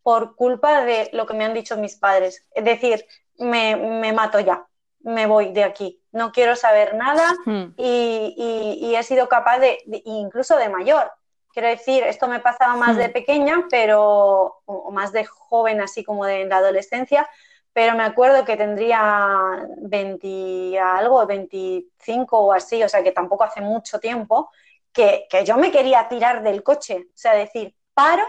[0.02, 2.46] por culpa de lo que me han dicho mis padres.
[2.54, 3.04] Es decir,
[3.38, 4.66] me, me mato ya,
[5.00, 7.74] me voy de aquí, no quiero saber nada Mm.
[7.76, 11.10] y, y- y he sido capaz de, de- incluso de mayor.
[11.56, 12.98] Quiero decir, esto me pasaba más Hmm.
[12.98, 17.26] de pequeña, pero, o, más de joven, así como de la adolescencia,
[17.72, 23.62] pero me acuerdo que tendría 20 algo, 25 o así, o sea que tampoco hace
[23.62, 24.50] mucho tiempo,
[24.92, 28.24] que, que yo me quería tirar del coche, o sea, decir, paro,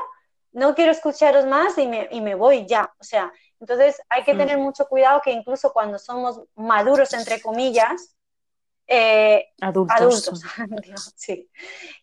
[0.53, 4.33] no quiero escucharos más y me, y me voy ya, o sea, entonces hay que
[4.33, 4.37] Hmm.
[4.37, 8.15] tener mucho cuidado que incluso cuando somos maduros, entre comillas,
[8.87, 9.95] eh, Adultos.
[9.99, 10.41] adultos,
[10.83, 11.49] Dios, sí,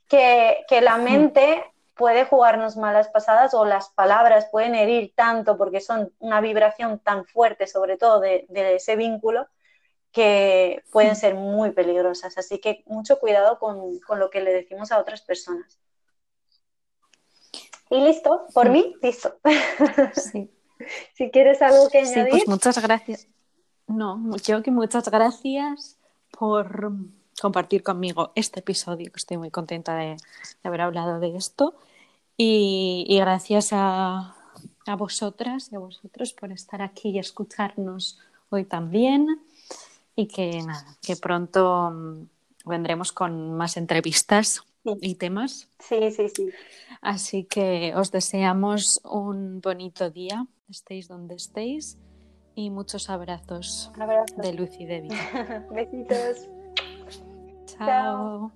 [0.08, 1.64] que, que la mente
[1.94, 7.24] puede jugarnos malas pasadas o las palabras pueden herir tanto porque son una vibración tan
[7.24, 9.46] fuerte, sobre todo de, de ese vínculo,
[10.10, 12.36] que pueden ser muy peligrosas.
[12.38, 15.78] Así que mucho cuidado con, con lo que le decimos a otras personas.
[17.90, 19.36] Y listo, por mí, listo.
[20.14, 20.50] Sí.
[21.14, 22.30] si quieres algo que Sí, añadir.
[22.32, 23.28] pues muchas gracias.
[23.86, 25.93] No, yo que muchas gracias
[26.38, 26.92] por
[27.40, 31.74] compartir conmigo este episodio, que estoy muy contenta de, de haber hablado de esto.
[32.36, 34.34] Y, y gracias a,
[34.86, 38.18] a vosotras y a vosotros por estar aquí y escucharnos
[38.50, 39.40] hoy también.
[40.16, 44.92] Y que nada, que pronto mm, vendremos con más entrevistas Sí.
[45.00, 45.66] y temas.
[45.78, 46.50] Sí, sí, sí.
[47.00, 51.96] Así que os deseamos un bonito día, estéis donde estéis,
[52.54, 54.36] y muchos abrazos Abrazos.
[54.36, 55.02] de luz y de.
[55.70, 56.48] Besitos.
[57.66, 58.52] Chao.